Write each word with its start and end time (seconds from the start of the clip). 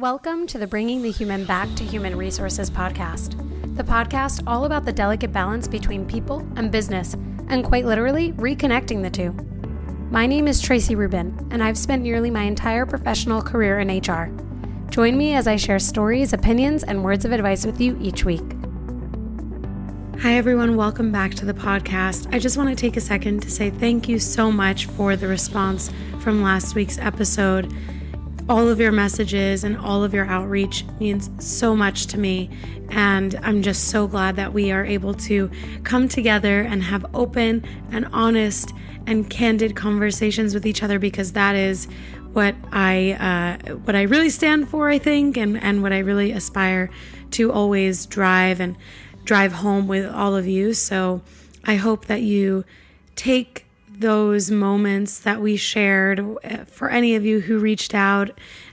Welcome 0.00 0.46
to 0.46 0.56
the 0.56 0.66
Bringing 0.66 1.02
the 1.02 1.10
Human 1.10 1.44
Back 1.44 1.68
to 1.74 1.84
Human 1.84 2.16
Resources 2.16 2.70
podcast, 2.70 3.36
the 3.76 3.84
podcast 3.84 4.42
all 4.46 4.64
about 4.64 4.86
the 4.86 4.94
delicate 4.94 5.30
balance 5.30 5.68
between 5.68 6.06
people 6.06 6.38
and 6.56 6.72
business, 6.72 7.12
and 7.48 7.66
quite 7.66 7.84
literally, 7.84 8.32
reconnecting 8.32 9.02
the 9.02 9.10
two. 9.10 9.32
My 10.10 10.26
name 10.26 10.48
is 10.48 10.62
Tracy 10.62 10.94
Rubin, 10.94 11.46
and 11.50 11.62
I've 11.62 11.76
spent 11.76 12.00
nearly 12.00 12.30
my 12.30 12.44
entire 12.44 12.86
professional 12.86 13.42
career 13.42 13.80
in 13.80 13.88
HR. 13.88 14.32
Join 14.88 15.18
me 15.18 15.34
as 15.34 15.46
I 15.46 15.56
share 15.56 15.78
stories, 15.78 16.32
opinions, 16.32 16.82
and 16.82 17.04
words 17.04 17.26
of 17.26 17.32
advice 17.32 17.66
with 17.66 17.78
you 17.78 17.98
each 18.00 18.24
week. 18.24 18.56
Hi, 20.20 20.32
everyone. 20.32 20.76
Welcome 20.76 21.12
back 21.12 21.34
to 21.34 21.44
the 21.44 21.52
podcast. 21.52 22.34
I 22.34 22.38
just 22.38 22.56
want 22.56 22.70
to 22.70 22.74
take 22.74 22.96
a 22.96 23.02
second 23.02 23.42
to 23.42 23.50
say 23.50 23.68
thank 23.68 24.08
you 24.08 24.18
so 24.18 24.50
much 24.50 24.86
for 24.86 25.14
the 25.14 25.28
response 25.28 25.90
from 26.20 26.42
last 26.42 26.74
week's 26.74 26.96
episode 26.96 27.70
all 28.50 28.68
of 28.68 28.80
your 28.80 28.90
messages 28.90 29.62
and 29.62 29.78
all 29.78 30.02
of 30.02 30.12
your 30.12 30.26
outreach 30.26 30.84
means 30.98 31.30
so 31.38 31.76
much 31.76 32.06
to 32.06 32.18
me. 32.18 32.50
And 32.88 33.38
I'm 33.44 33.62
just 33.62 33.90
so 33.90 34.08
glad 34.08 34.34
that 34.34 34.52
we 34.52 34.72
are 34.72 34.84
able 34.84 35.14
to 35.14 35.48
come 35.84 36.08
together 36.08 36.62
and 36.62 36.82
have 36.82 37.06
open 37.14 37.64
and 37.92 38.08
honest 38.12 38.72
and 39.06 39.30
candid 39.30 39.76
conversations 39.76 40.52
with 40.52 40.66
each 40.66 40.82
other 40.82 40.98
because 40.98 41.32
that 41.34 41.54
is 41.54 41.86
what 42.32 42.56
I 42.72 43.12
uh, 43.68 43.74
what 43.76 43.94
I 43.94 44.02
really 44.02 44.30
stand 44.30 44.68
for, 44.68 44.88
I 44.88 44.98
think, 44.98 45.36
and, 45.36 45.56
and 45.56 45.80
what 45.80 45.92
I 45.92 45.98
really 46.00 46.32
aspire 46.32 46.90
to 47.30 47.52
always 47.52 48.04
drive 48.04 48.60
and 48.60 48.76
drive 49.22 49.52
home 49.52 49.86
with 49.86 50.10
all 50.12 50.34
of 50.34 50.48
you. 50.48 50.74
So 50.74 51.22
I 51.64 51.76
hope 51.76 52.06
that 52.06 52.22
you 52.22 52.64
take 53.14 53.69
those 53.98 54.50
moments 54.50 55.18
that 55.20 55.40
we 55.40 55.56
shared 55.56 56.20
uh, 56.20 56.64
for 56.64 56.88
any 56.88 57.14
of 57.14 57.24
you 57.24 57.40
who 57.40 57.58
reached 57.58 57.94
out. 57.94 58.30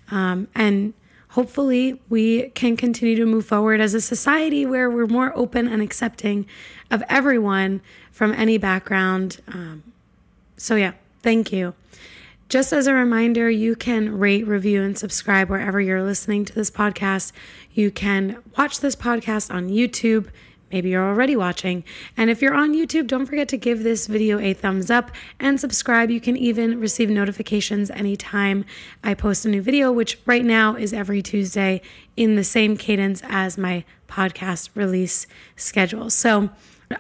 Um, 0.10 0.48
and 0.56 0.94
hopefully, 1.30 2.02
we 2.10 2.50
can 2.50 2.78
continue 2.78 3.16
to 3.16 3.26
move 3.26 3.46
forward 3.46 3.82
as 3.82 3.94
a 3.94 4.02
society 4.02 4.66
where 4.66 4.90
we're 4.90 5.08
more 5.08 5.36
open 5.38 5.68
and 5.68 5.82
accepting 5.82 6.46
of 6.90 7.04
everyone 7.10 7.82
from 8.12 8.34
any 8.34 8.58
background. 8.58 9.42
Um, 9.48 9.84
so, 10.56 10.76
yeah, 10.76 10.94
thank 11.22 11.52
you. 11.52 11.74
Just 12.50 12.72
as 12.72 12.88
a 12.88 12.94
reminder, 12.94 13.50
you 13.50 13.76
can 13.76 14.18
rate, 14.18 14.48
review, 14.48 14.82
and 14.82 14.98
subscribe 14.98 15.50
wherever 15.50 15.82
you're 15.82 16.04
listening 16.04 16.46
to 16.46 16.56
this 16.56 16.72
podcast. 16.72 17.34
You 17.74 17.92
can 17.92 18.42
watch 18.58 18.80
this 18.80 18.96
podcast 18.96 19.54
on 19.54 19.68
YouTube 19.68 20.30
Maybe 20.72 20.90
you're 20.90 21.08
already 21.08 21.36
watching. 21.36 21.84
And 22.16 22.30
if 22.30 22.42
you're 22.42 22.54
on 22.54 22.74
YouTube, 22.74 23.08
don't 23.08 23.26
forget 23.26 23.48
to 23.50 23.58
give 23.58 23.84
this 23.84 24.08
video 24.08 24.40
a 24.40 24.54
thumbs 24.54 24.92
up 24.92 25.12
and 25.40 25.60
subscribe. 25.60 26.10
You 26.10 26.20
can 26.20 26.36
even 26.38 26.80
receive 26.80 27.10
notifications 27.10 27.90
anytime 27.92 28.66
I 29.04 29.14
post 29.14 29.46
a 29.46 29.50
new 29.50 29.62
video, 29.62 29.92
which 29.92 30.20
right 30.26 30.44
now 30.46 30.76
is 30.76 30.94
every 30.94 31.22
Tuesday 31.22 31.82
in 32.16 32.36
the 32.36 32.44
same 32.44 32.76
cadence 32.76 33.22
as 33.26 33.58
my 33.58 33.86
podcast 34.08 34.70
release 34.76 35.28
schedule. 35.56 36.10
So, 36.10 36.50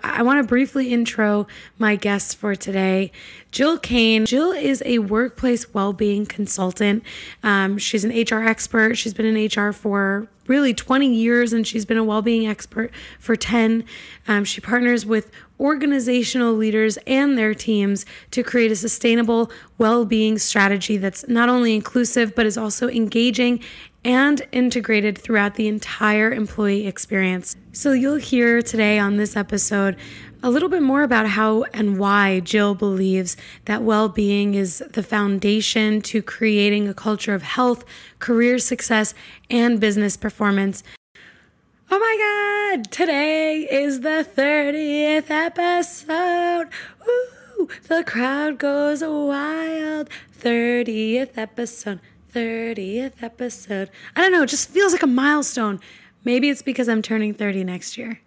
I 0.04 0.22
want 0.22 0.42
to 0.42 0.48
briefly 0.48 0.92
intro 0.92 1.48
my 1.78 1.96
guest 1.96 2.38
for 2.38 2.56
today, 2.56 3.12
Jill 3.52 3.78
Kane. 3.78 4.26
Jill 4.26 4.52
is 4.52 4.84
a 4.86 5.00
workplace 5.00 5.74
well 5.74 5.94
being 5.94 6.26
consultant. 6.26 7.04
Um, 7.44 7.78
she's 7.78 8.04
an 8.04 8.12
HR 8.12 8.44
expert. 8.44 8.96
She's 8.96 9.14
been 9.14 9.26
in 9.26 9.46
HR 9.46 9.72
for 9.72 10.28
really 10.48 10.74
20 10.74 11.14
years 11.14 11.54
and 11.54 11.66
she's 11.68 11.86
been 11.86 11.98
a 11.98 12.04
well 12.04 12.22
being 12.22 12.48
expert 12.48 12.92
for 13.20 13.36
10. 13.36 13.86
Um, 14.28 14.44
she 14.44 14.62
partners 14.62 15.06
with 15.06 15.32
organizational 15.60 16.54
leaders 16.54 16.98
and 17.08 17.38
their 17.38 17.54
teams 17.54 18.06
to 18.32 18.44
create 18.44 18.72
a 18.72 18.76
sustainable 18.76 19.52
well 19.78 20.06
being 20.06 20.38
strategy 20.38 20.98
that's 20.98 21.28
not 21.28 21.50
only 21.50 21.76
inclusive 21.76 22.36
but 22.36 22.46
is 22.46 22.58
also 22.58 22.90
engaging 22.90 23.64
and 24.08 24.42
integrated 24.54 25.18
throughout 25.18 25.56
the 25.56 25.68
entire 25.68 26.32
employee 26.32 26.88
experience. 26.88 27.58
So, 27.74 27.92
you'll 27.92 28.16
hear 28.16 28.62
today 28.62 28.98
on 28.98 29.18
this 29.18 29.36
episode 29.36 29.98
a 30.42 30.50
little 30.50 30.70
bit 30.70 30.82
more 30.82 31.04
about 31.04 31.28
how 31.28 31.64
and 31.74 32.00
why 32.00 32.40
Jill 32.40 32.74
believes 32.74 33.36
that 33.66 33.84
well 33.84 34.08
being 34.08 34.56
is 34.56 34.82
the 34.94 35.04
foundation 35.04 36.02
to 36.04 36.22
creating 36.22 36.88
a 36.88 36.94
culture 36.94 37.34
of 37.34 37.44
health, 37.44 37.84
career 38.20 38.60
success, 38.60 39.14
and 39.50 39.80
business 39.80 40.16
performance. 40.16 40.84
Oh 41.92 42.00
my 42.00 42.76
God, 42.78 42.92
today 42.92 43.68
is 43.70 44.02
the 44.02 44.26
30th 44.36 45.30
episode. 45.30 46.70
The 47.88 48.04
crowd 48.06 48.58
goes 48.58 49.02
wild. 49.02 50.10
30th 50.40 51.38
episode, 51.38 52.00
30th 52.34 53.22
episode. 53.22 53.90
I 54.16 54.22
don't 54.22 54.32
know, 54.32 54.44
it 54.44 54.50
just 54.50 54.70
feels 54.70 54.92
like 54.92 55.04
a 55.04 55.08
milestone. 55.08 55.80
Maybe 56.24 56.50
it's 56.50 56.62
because 56.62 56.90
I'm 56.90 57.02
turning 57.02 57.34
30 57.34 57.64
next 57.64 57.98
year. 57.98 58.20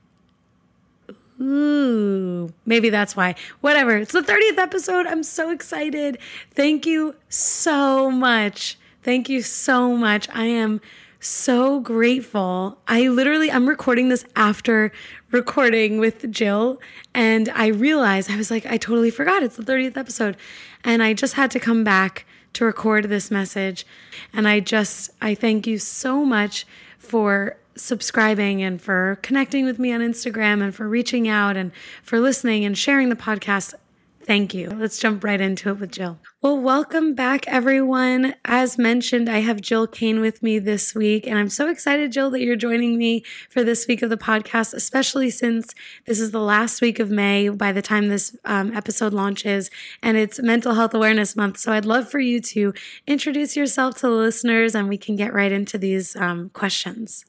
Ooh, 1.41 2.53
maybe 2.66 2.91
that's 2.91 3.16
why. 3.16 3.34
Whatever. 3.60 3.97
It's 3.97 4.12
the 4.12 4.21
30th 4.21 4.59
episode. 4.59 5.06
I'm 5.06 5.22
so 5.22 5.50
excited. 5.50 6.19
Thank 6.55 6.84
you 6.84 7.16
so 7.28 8.10
much. 8.10 8.78
Thank 9.03 9.31
you 9.31 9.41
so 9.41 9.97
much. 9.97 10.28
I 10.34 10.44
am 10.44 10.83
so 11.21 11.81
grateful. 11.81 12.78
I 12.89 13.09
literally 13.09 13.50
I'm 13.50 13.69
recording 13.69 14.09
this 14.09 14.25
after 14.37 14.93
recording 15.31 15.99
with 15.99 16.31
Jill 16.31 16.81
and 17.15 17.49
I 17.50 17.69
realized 17.69 18.31
I 18.31 18.37
was 18.37 18.50
like 18.50 18.66
I 18.66 18.78
totally 18.78 19.10
forgot 19.10 19.43
it's 19.43 19.56
the 19.56 19.62
30th 19.62 19.97
episode 19.99 20.37
and 20.83 21.03
I 21.03 21.12
just 21.12 21.34
had 21.34 21.50
to 21.53 21.60
come 21.60 21.84
back 21.84 22.25
to 22.53 22.65
record 22.65 23.05
this 23.05 23.31
message 23.31 23.87
and 24.33 24.47
I 24.49 24.61
just 24.61 25.11
I 25.21 25.34
thank 25.34 25.66
you 25.66 25.78
so 25.78 26.25
much 26.25 26.66
for 26.99 27.56
subscribing 27.77 28.62
and 28.62 28.81
for 28.81 29.19
connecting 29.22 29.65
with 29.65 29.78
me 29.78 29.93
on 29.93 30.00
Instagram 30.00 30.62
and 30.62 30.75
for 30.75 30.89
reaching 30.89 31.28
out 31.28 31.56
and 31.56 31.72
for 32.03 32.21
listening 32.21 32.65
and 32.65 32.77
sharing 32.77 33.09
the 33.09 33.16
podcast. 33.16 33.75
Thank 34.22 34.53
you. 34.53 34.69
Let's 34.69 34.98
jump 34.98 35.25
right 35.25 35.41
into 35.41 35.70
it 35.70 35.81
with 35.81 35.92
Jill. 35.92 36.19
Well, 36.42 36.58
welcome 36.58 37.14
back, 37.14 37.48
everyone. 37.48 38.34
As 38.44 38.76
mentioned, 38.76 39.31
I 39.31 39.38
have 39.41 39.62
Jill 39.62 39.86
Kane 39.86 40.20
with 40.20 40.42
me 40.42 40.58
this 40.58 40.94
week, 40.94 41.26
and 41.26 41.38
I'm 41.38 41.48
so 41.48 41.69
excited, 41.69 42.12
Jill, 42.12 42.30
that 42.30 42.42
you're 42.42 42.54
joining 42.54 42.98
me 42.98 43.25
for 43.48 43.64
this 43.64 43.88
week 43.88 44.03
of 44.03 44.10
the 44.10 44.19
podcast, 44.19 44.75
especially 44.75 45.30
since 45.30 45.75
this 46.04 46.20
is 46.20 46.32
the 46.32 46.41
last 46.41 46.82
week 46.82 46.98
of 46.98 47.10
May 47.10 47.48
by 47.48 47.72
the 47.72 47.82
time 47.82 48.09
this 48.09 48.36
um, 48.44 48.76
episode 48.76 49.14
launches, 49.14 49.70
and 50.03 50.19
it's 50.19 50.38
Mental 50.38 50.75
Health 50.75 50.92
Awareness 50.92 51.34
Month. 51.34 51.59
So 51.59 51.72
I'd 51.72 51.86
love 51.86 52.10
for 52.10 52.20
you 52.20 52.41
to 52.41 52.75
introduce 53.06 53.56
yourself 53.56 53.97
to 53.97 54.03
the 54.03 54.12
listeners, 54.12 54.75
and 54.75 54.88
we 54.88 54.98
can 54.98 55.16
get 55.16 55.32
right 55.32 55.50
into 55.50 55.78
these 55.78 56.14
um, 56.16 56.50
questions. 56.50 57.25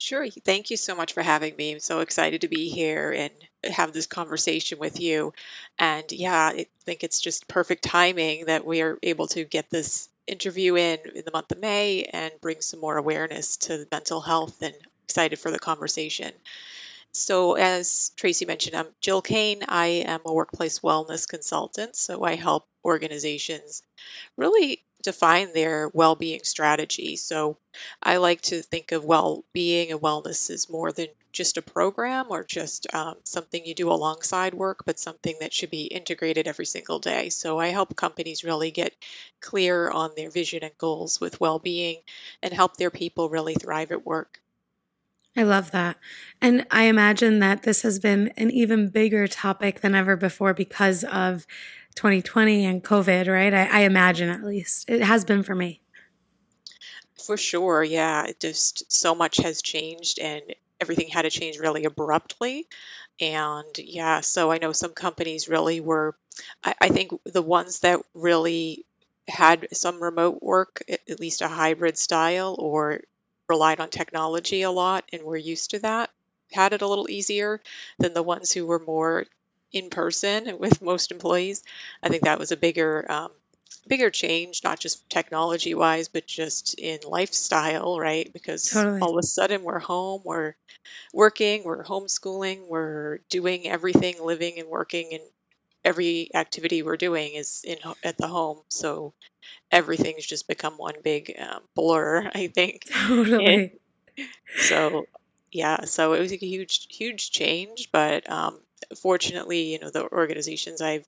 Sure. 0.00 0.26
Thank 0.30 0.70
you 0.70 0.76
so 0.76 0.94
much 0.96 1.12
for 1.12 1.22
having 1.22 1.54
me. 1.56 1.72
I'm 1.72 1.78
so 1.80 2.00
excited 2.00 2.40
to 2.40 2.48
be 2.48 2.70
here 2.70 3.12
and 3.12 3.30
have 3.72 3.92
this 3.92 4.06
conversation 4.06 4.78
with 4.78 4.98
you. 4.98 5.32
And 5.78 6.10
yeah, 6.10 6.34
I 6.54 6.66
think 6.84 7.04
it's 7.04 7.20
just 7.20 7.46
perfect 7.46 7.84
timing 7.84 8.46
that 8.46 8.64
we 8.66 8.80
are 8.82 8.98
able 9.02 9.26
to 9.28 9.44
get 9.44 9.68
this 9.70 10.08
interview 10.26 10.76
in 10.76 10.98
in 11.14 11.24
the 11.24 11.30
month 11.32 11.52
of 11.52 11.58
May 11.60 12.04
and 12.04 12.32
bring 12.40 12.62
some 12.62 12.80
more 12.80 12.96
awareness 12.96 13.58
to 13.58 13.86
mental 13.92 14.20
health 14.22 14.62
and 14.62 14.74
excited 15.04 15.38
for 15.38 15.50
the 15.50 15.58
conversation. 15.58 16.32
So, 17.12 17.54
as 17.54 18.10
Tracy 18.16 18.46
mentioned, 18.46 18.74
I'm 18.76 18.88
Jill 19.00 19.22
Kane. 19.22 19.62
I 19.68 20.04
am 20.06 20.20
a 20.26 20.32
workplace 20.34 20.80
wellness 20.80 21.28
consultant. 21.28 21.94
So, 21.96 22.24
I 22.24 22.34
help 22.36 22.66
organizations 22.84 23.82
really 24.36 24.84
define 25.02 25.52
their 25.52 25.88
well-being 25.92 26.40
strategy. 26.44 27.16
So 27.16 27.56
I 28.02 28.18
like 28.18 28.40
to 28.42 28.62
think 28.62 28.92
of 28.92 29.04
well-being 29.04 29.92
and 29.92 30.00
wellness 30.00 30.50
as 30.50 30.68
more 30.68 30.92
than 30.92 31.08
just 31.32 31.56
a 31.56 31.62
program 31.62 32.26
or 32.30 32.44
just 32.44 32.92
um, 32.92 33.14
something 33.24 33.64
you 33.64 33.74
do 33.74 33.90
alongside 33.90 34.54
work, 34.54 34.84
but 34.84 34.98
something 34.98 35.36
that 35.40 35.52
should 35.52 35.70
be 35.70 35.84
integrated 35.84 36.48
every 36.48 36.66
single 36.66 36.98
day. 36.98 37.28
So 37.28 37.58
I 37.58 37.68
help 37.68 37.94
companies 37.96 38.44
really 38.44 38.70
get 38.70 38.94
clear 39.40 39.90
on 39.90 40.10
their 40.16 40.30
vision 40.30 40.64
and 40.64 40.76
goals 40.76 41.20
with 41.20 41.40
well-being 41.40 41.98
and 42.42 42.52
help 42.52 42.76
their 42.76 42.90
people 42.90 43.28
really 43.28 43.54
thrive 43.54 43.92
at 43.92 44.04
work. 44.04 44.40
I 45.36 45.44
love 45.44 45.70
that. 45.70 45.96
And 46.40 46.66
I 46.72 46.84
imagine 46.84 47.38
that 47.38 47.62
this 47.62 47.82
has 47.82 48.00
been 48.00 48.32
an 48.36 48.50
even 48.50 48.88
bigger 48.88 49.28
topic 49.28 49.80
than 49.80 49.94
ever 49.94 50.16
before 50.16 50.54
because 50.54 51.04
of 51.04 51.46
2020 51.94 52.64
and 52.66 52.82
COVID, 52.82 53.28
right? 53.28 53.52
I, 53.52 53.66
I 53.66 53.80
imagine 53.80 54.28
at 54.28 54.44
least 54.44 54.88
it 54.88 55.02
has 55.02 55.24
been 55.24 55.42
for 55.42 55.54
me. 55.54 55.80
For 57.24 57.36
sure, 57.36 57.82
yeah. 57.82 58.26
Just 58.38 58.90
so 58.90 59.14
much 59.14 59.38
has 59.38 59.62
changed 59.62 60.18
and 60.18 60.42
everything 60.80 61.08
had 61.08 61.22
to 61.22 61.30
change 61.30 61.58
really 61.58 61.84
abruptly. 61.84 62.66
And 63.20 63.76
yeah, 63.78 64.20
so 64.20 64.50
I 64.50 64.58
know 64.58 64.72
some 64.72 64.92
companies 64.92 65.48
really 65.48 65.80
were, 65.80 66.16
I, 66.64 66.74
I 66.80 66.88
think 66.88 67.12
the 67.24 67.42
ones 67.42 67.80
that 67.80 68.00
really 68.14 68.86
had 69.28 69.68
some 69.72 70.02
remote 70.02 70.42
work, 70.42 70.82
at 70.88 71.20
least 71.20 71.42
a 71.42 71.48
hybrid 71.48 71.98
style, 71.98 72.56
or 72.58 73.00
relied 73.48 73.80
on 73.80 73.90
technology 73.90 74.62
a 74.62 74.70
lot 74.70 75.04
and 75.12 75.22
were 75.22 75.36
used 75.36 75.70
to 75.70 75.80
that, 75.80 76.10
had 76.52 76.72
it 76.72 76.82
a 76.82 76.86
little 76.86 77.10
easier 77.10 77.60
than 77.98 78.14
the 78.14 78.22
ones 78.22 78.52
who 78.52 78.66
were 78.66 78.78
more 78.78 79.26
in 79.72 79.90
person 79.90 80.56
with 80.58 80.82
most 80.82 81.12
employees. 81.12 81.62
I 82.02 82.08
think 82.08 82.24
that 82.24 82.38
was 82.38 82.52
a 82.52 82.56
bigger 82.56 83.10
um, 83.10 83.30
bigger 83.86 84.10
change, 84.10 84.62
not 84.62 84.78
just 84.80 85.08
technology 85.08 85.74
wise, 85.74 86.08
but 86.08 86.26
just 86.26 86.74
in 86.78 86.98
lifestyle, 87.06 87.98
right? 87.98 88.32
Because 88.32 88.70
Totally. 88.70 89.00
all 89.00 89.18
of 89.18 89.22
a 89.22 89.26
sudden 89.26 89.62
we're 89.62 89.78
home, 89.78 90.22
we're 90.24 90.54
working, 91.12 91.64
we're 91.64 91.84
homeschooling, 91.84 92.68
we're 92.68 93.18
doing 93.28 93.66
everything, 93.66 94.16
living 94.22 94.58
and 94.58 94.68
working, 94.68 95.10
and 95.12 95.22
every 95.84 96.30
activity 96.34 96.82
we're 96.82 96.96
doing 96.96 97.32
is 97.34 97.62
in 97.64 97.78
at 98.04 98.16
the 98.16 98.28
home. 98.28 98.60
So 98.68 99.12
everything's 99.70 100.26
just 100.26 100.48
become 100.48 100.74
one 100.74 100.96
big 101.02 101.34
um, 101.38 101.60
blur, 101.74 102.30
I 102.34 102.48
think. 102.48 102.86
Totally. 102.90 103.72
so 104.56 105.06
yeah, 105.52 105.84
so 105.84 106.12
it 106.12 106.20
was 106.20 106.32
a 106.32 106.36
huge, 106.36 106.86
huge 106.90 107.30
change, 107.30 107.90
but 107.92 108.30
um, 108.30 108.60
fortunately, 109.00 109.72
you 109.72 109.78
know, 109.78 109.90
the 109.90 110.10
organizations 110.10 110.80
I've 110.80 111.06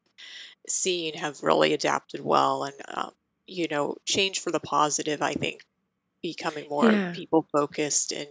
seen 0.69 1.15
have 1.15 1.43
really 1.43 1.73
adapted 1.75 2.21
well 2.21 2.65
and 2.65 2.75
um, 2.89 3.13
you 3.47 3.69
know 3.69 3.97
change 4.07 4.41
for 4.41 4.51
the 4.51 4.61
positive 4.61 5.21
i 5.23 5.33
think 5.35 5.65
becoming 6.23 6.69
more 6.69 6.93
Yeah. 6.93 7.13
people 7.13 7.47
focused 7.53 8.13
and 8.13 8.29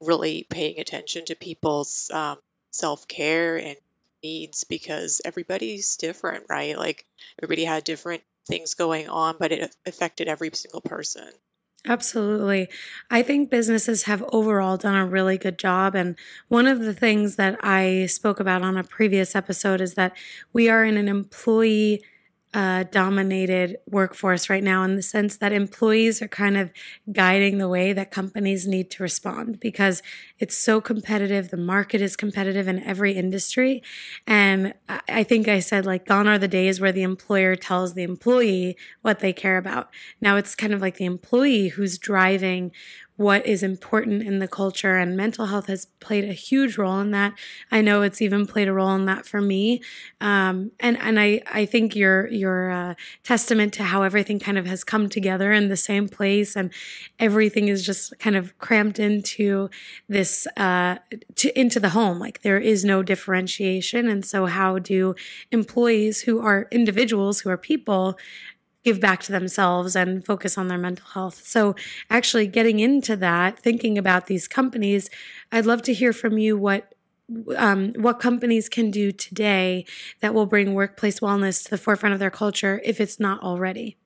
really 0.00 0.44
paying 0.50 0.78
attention 0.80 1.24
to 1.26 1.34
people's 1.36 2.10
um, 2.12 2.38
self-care 2.72 3.56
and 3.58 3.76
needs 4.22 4.64
because 4.64 5.20
everybody's 5.24 5.96
different 5.96 6.46
right 6.50 6.76
like 6.78 7.06
everybody 7.42 7.64
had 7.64 7.84
different 7.84 8.22
things 8.46 8.74
going 8.74 9.08
on 9.08 9.36
but 9.38 9.52
it 9.52 9.76
affected 9.86 10.28
every 10.28 10.50
single 10.54 10.80
person 10.82 11.28
Absolutely. 11.86 12.68
I 13.10 13.22
think 13.22 13.50
businesses 13.50 14.02
have 14.02 14.22
overall 14.32 14.76
done 14.76 14.94
a 14.96 15.06
really 15.06 15.38
good 15.38 15.58
job. 15.58 15.94
And 15.94 16.14
one 16.48 16.66
of 16.66 16.80
the 16.80 16.92
things 16.92 17.36
that 17.36 17.56
I 17.62 18.04
spoke 18.06 18.38
about 18.38 18.62
on 18.62 18.76
a 18.76 18.84
previous 18.84 19.34
episode 19.34 19.80
is 19.80 19.94
that 19.94 20.14
we 20.52 20.68
are 20.68 20.84
in 20.84 20.98
an 20.98 21.08
employee 21.08 22.02
uh, 22.52 22.84
dominated 22.90 23.76
workforce 23.88 24.50
right 24.50 24.64
now 24.64 24.82
in 24.82 24.96
the 24.96 25.02
sense 25.02 25.36
that 25.36 25.52
employees 25.52 26.20
are 26.20 26.28
kind 26.28 26.56
of 26.56 26.72
guiding 27.12 27.58
the 27.58 27.68
way 27.68 27.92
that 27.92 28.10
companies 28.10 28.66
need 28.66 28.90
to 28.90 29.02
respond 29.04 29.60
because 29.60 30.02
it's 30.38 30.56
so 30.56 30.80
competitive. 30.80 31.50
The 31.50 31.56
market 31.56 32.00
is 32.00 32.16
competitive 32.16 32.66
in 32.66 32.82
every 32.82 33.12
industry. 33.12 33.82
And 34.26 34.74
I 34.88 35.00
I 35.20 35.22
think 35.22 35.48
I 35.48 35.60
said, 35.60 35.84
like, 35.84 36.06
gone 36.06 36.26
are 36.26 36.38
the 36.38 36.48
days 36.48 36.80
where 36.80 36.92
the 36.92 37.02
employer 37.02 37.54
tells 37.54 37.92
the 37.94 38.02
employee 38.02 38.76
what 39.02 39.18
they 39.20 39.32
care 39.34 39.58
about. 39.58 39.90
Now 40.20 40.36
it's 40.36 40.54
kind 40.54 40.72
of 40.72 40.80
like 40.80 40.96
the 40.96 41.04
employee 41.04 41.68
who's 41.68 41.98
driving 41.98 42.72
what 43.20 43.44
is 43.44 43.62
important 43.62 44.22
in 44.22 44.38
the 44.38 44.48
culture 44.48 44.96
and 44.96 45.14
mental 45.14 45.44
health 45.44 45.66
has 45.66 45.84
played 46.00 46.24
a 46.24 46.32
huge 46.32 46.78
role 46.78 47.00
in 47.00 47.10
that. 47.10 47.34
I 47.70 47.82
know 47.82 48.00
it's 48.00 48.22
even 48.22 48.46
played 48.46 48.66
a 48.66 48.72
role 48.72 48.94
in 48.94 49.04
that 49.04 49.26
for 49.26 49.42
me. 49.42 49.82
Um, 50.22 50.70
and 50.80 50.96
and 50.96 51.20
i 51.20 51.42
i 51.52 51.66
think 51.66 51.94
your 51.94 52.28
your 52.28 52.70
uh, 52.70 52.94
testament 53.22 53.74
to 53.74 53.82
how 53.82 54.04
everything 54.04 54.38
kind 54.38 54.56
of 54.56 54.64
has 54.64 54.84
come 54.84 55.10
together 55.10 55.52
in 55.52 55.68
the 55.68 55.76
same 55.76 56.08
place 56.08 56.56
and 56.56 56.72
everything 57.18 57.68
is 57.68 57.84
just 57.84 58.18
kind 58.18 58.36
of 58.36 58.56
cramped 58.56 58.98
into 58.98 59.68
this 60.08 60.46
uh, 60.56 60.96
to 61.36 61.60
into 61.60 61.78
the 61.78 61.90
home. 61.90 62.18
Like 62.18 62.40
there 62.40 62.58
is 62.58 62.86
no 62.86 63.02
differentiation. 63.02 64.08
And 64.08 64.24
so 64.24 64.46
how 64.46 64.78
do 64.78 65.14
employees 65.50 66.22
who 66.22 66.40
are 66.40 66.68
individuals 66.70 67.40
who 67.40 67.50
are 67.50 67.58
people 67.58 68.16
give 68.84 69.00
back 69.00 69.22
to 69.24 69.32
themselves 69.32 69.94
and 69.94 70.24
focus 70.24 70.56
on 70.56 70.68
their 70.68 70.78
mental 70.78 71.06
health. 71.06 71.46
So, 71.46 71.74
actually, 72.08 72.46
getting 72.46 72.80
into 72.80 73.16
that, 73.16 73.58
thinking 73.58 73.98
about 73.98 74.26
these 74.26 74.48
companies, 74.48 75.10
I'd 75.52 75.66
love 75.66 75.82
to 75.82 75.94
hear 75.94 76.12
from 76.12 76.38
you 76.38 76.56
what. 76.56 76.94
Um, 77.56 77.92
what 77.94 78.18
companies 78.18 78.68
can 78.68 78.90
do 78.90 79.12
today 79.12 79.86
that 80.18 80.34
will 80.34 80.46
bring 80.46 80.74
workplace 80.74 81.20
wellness 81.20 81.62
to 81.62 81.70
the 81.70 81.78
forefront 81.78 82.12
of 82.12 82.18
their 82.18 82.28
culture 82.28 82.80
if 82.84 83.00
it's 83.00 83.20
not 83.20 83.40
already? 83.40 83.96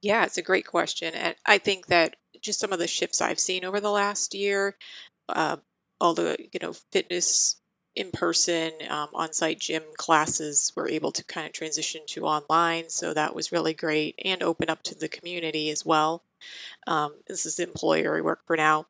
yeah 0.00 0.24
it's 0.24 0.38
a 0.38 0.42
great 0.42 0.66
question 0.66 1.14
and 1.14 1.34
i 1.44 1.58
think 1.58 1.86
that 1.86 2.16
just 2.40 2.60
some 2.60 2.72
of 2.72 2.78
the 2.78 2.86
shifts 2.86 3.20
i've 3.20 3.40
seen 3.40 3.64
over 3.64 3.80
the 3.80 3.90
last 3.90 4.34
year 4.34 4.76
uh, 5.28 5.56
all 6.00 6.14
the 6.14 6.36
you 6.52 6.60
know 6.62 6.72
fitness 6.92 7.56
in 7.98 8.12
person 8.12 8.72
um, 8.90 9.10
on-site 9.14 9.60
gym 9.60 9.82
classes 9.96 10.72
were 10.76 10.88
able 10.88 11.12
to 11.12 11.24
kind 11.24 11.46
of 11.46 11.52
transition 11.54 12.02
to 12.08 12.24
online 12.26 12.88
so 12.90 13.14
that 13.14 13.34
was 13.34 13.52
really 13.52 13.74
great 13.74 14.16
and 14.24 14.42
open 14.42 14.70
up 14.70 14.82
to 14.84 14.94
the 14.96 15.08
community 15.08 15.70
as 15.70 15.84
well. 15.86 16.22
Um, 16.86 17.14
this 17.28 17.46
is 17.46 17.56
the 17.56 17.64
employer 17.64 18.18
i 18.18 18.22
work 18.22 18.40
for 18.46 18.56
now. 18.56 18.86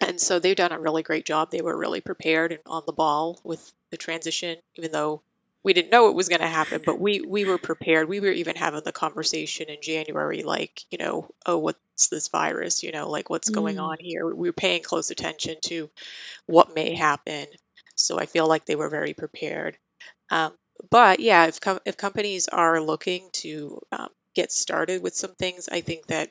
And 0.00 0.20
so 0.20 0.38
they've 0.38 0.56
done 0.56 0.72
a 0.72 0.80
really 0.80 1.02
great 1.02 1.24
job. 1.26 1.50
They 1.50 1.62
were 1.62 1.76
really 1.76 2.00
prepared 2.00 2.52
and 2.52 2.62
on 2.66 2.82
the 2.86 2.92
ball 2.92 3.40
with 3.44 3.72
the 3.90 3.96
transition 3.98 4.58
even 4.76 4.92
though 4.92 5.22
we 5.62 5.72
didn't 5.74 5.90
know 5.90 6.08
it 6.08 6.14
was 6.14 6.28
going 6.28 6.40
to 6.40 6.46
happen 6.48 6.82
but 6.84 7.00
we 7.00 7.20
we 7.22 7.44
were 7.44 7.58
prepared. 7.58 8.08
We 8.08 8.20
were 8.20 8.30
even 8.30 8.56
having 8.56 8.82
the 8.84 8.92
conversation 8.92 9.68
in 9.68 9.78
january 9.82 10.42
like 10.42 10.84
you 10.90 10.98
know 10.98 11.28
oh 11.46 11.58
what's 11.58 12.08
this 12.08 12.28
virus? 12.28 12.82
You 12.82 12.92
know 12.92 13.10
like 13.10 13.30
what's 13.30 13.50
going 13.50 13.78
Mm, 13.78 13.80
on 13.80 13.98
here? 14.00 14.26
We 14.26 14.48
were 14.48 14.52
paying 14.52 14.82
close 14.82 15.10
attention 15.10 15.56
to 15.66 15.90
what 16.46 16.74
may 16.74 16.94
happen 16.94 17.46
so 17.96 18.18
I 18.18 18.26
feel 18.26 18.46
like 18.46 18.64
they 18.64 18.76
were 18.76 18.88
very 18.88 19.14
prepared. 19.14 19.76
Um, 20.30 20.52
but 20.90 21.20
yeah, 21.20 21.46
if 21.46 21.60
com- 21.60 21.80
if 21.84 21.96
companies 21.96 22.48
are 22.48 22.80
looking 22.80 23.28
to 23.32 23.80
um, 23.92 24.08
get 24.34 24.52
started 24.52 25.02
with 25.02 25.14
some 25.14 25.34
things, 25.34 25.68
I 25.70 25.80
think 25.80 26.06
that, 26.06 26.30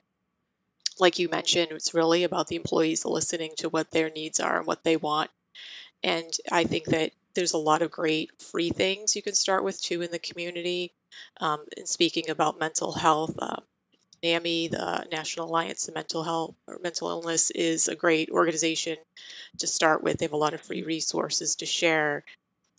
like 0.99 1.19
you 1.19 1.29
mentioned, 1.29 1.71
it's 1.71 1.93
really 1.93 2.23
about 2.23 2.47
the 2.47 2.55
employees 2.55 3.05
listening 3.05 3.53
to 3.57 3.69
what 3.69 3.91
their 3.91 4.09
needs 4.09 4.39
are 4.39 4.57
and 4.57 4.67
what 4.67 4.83
they 4.83 4.97
want. 4.97 5.29
And 6.03 6.31
I 6.51 6.63
think 6.65 6.85
that 6.85 7.11
there's 7.33 7.53
a 7.53 7.57
lot 7.57 7.81
of 7.81 7.91
great 7.91 8.31
free 8.41 8.69
things 8.69 9.15
you 9.15 9.21
can 9.21 9.33
start 9.33 9.63
with 9.63 9.81
too 9.81 10.01
in 10.01 10.11
the 10.11 10.19
community. 10.19 10.93
Um, 11.41 11.65
and 11.77 11.87
speaking 11.87 12.29
about 12.29 12.59
mental 12.59 12.91
health, 12.91 13.35
uh, 13.39 13.57
NAMI, 14.23 14.69
the 14.69 15.07
National 15.11 15.47
Alliance 15.47 15.87
of 15.87 15.95
Mental 15.95 16.23
Health 16.23 16.55
or 16.67 16.79
Mental 16.81 17.09
Illness, 17.09 17.51
is 17.51 17.87
a 17.87 17.95
great 17.95 18.29
organization 18.29 18.97
to 19.59 19.67
start 19.67 20.03
with. 20.03 20.17
They 20.17 20.25
have 20.25 20.33
a 20.33 20.37
lot 20.37 20.53
of 20.53 20.61
free 20.61 20.83
resources 20.83 21.57
to 21.57 21.65
share. 21.65 22.23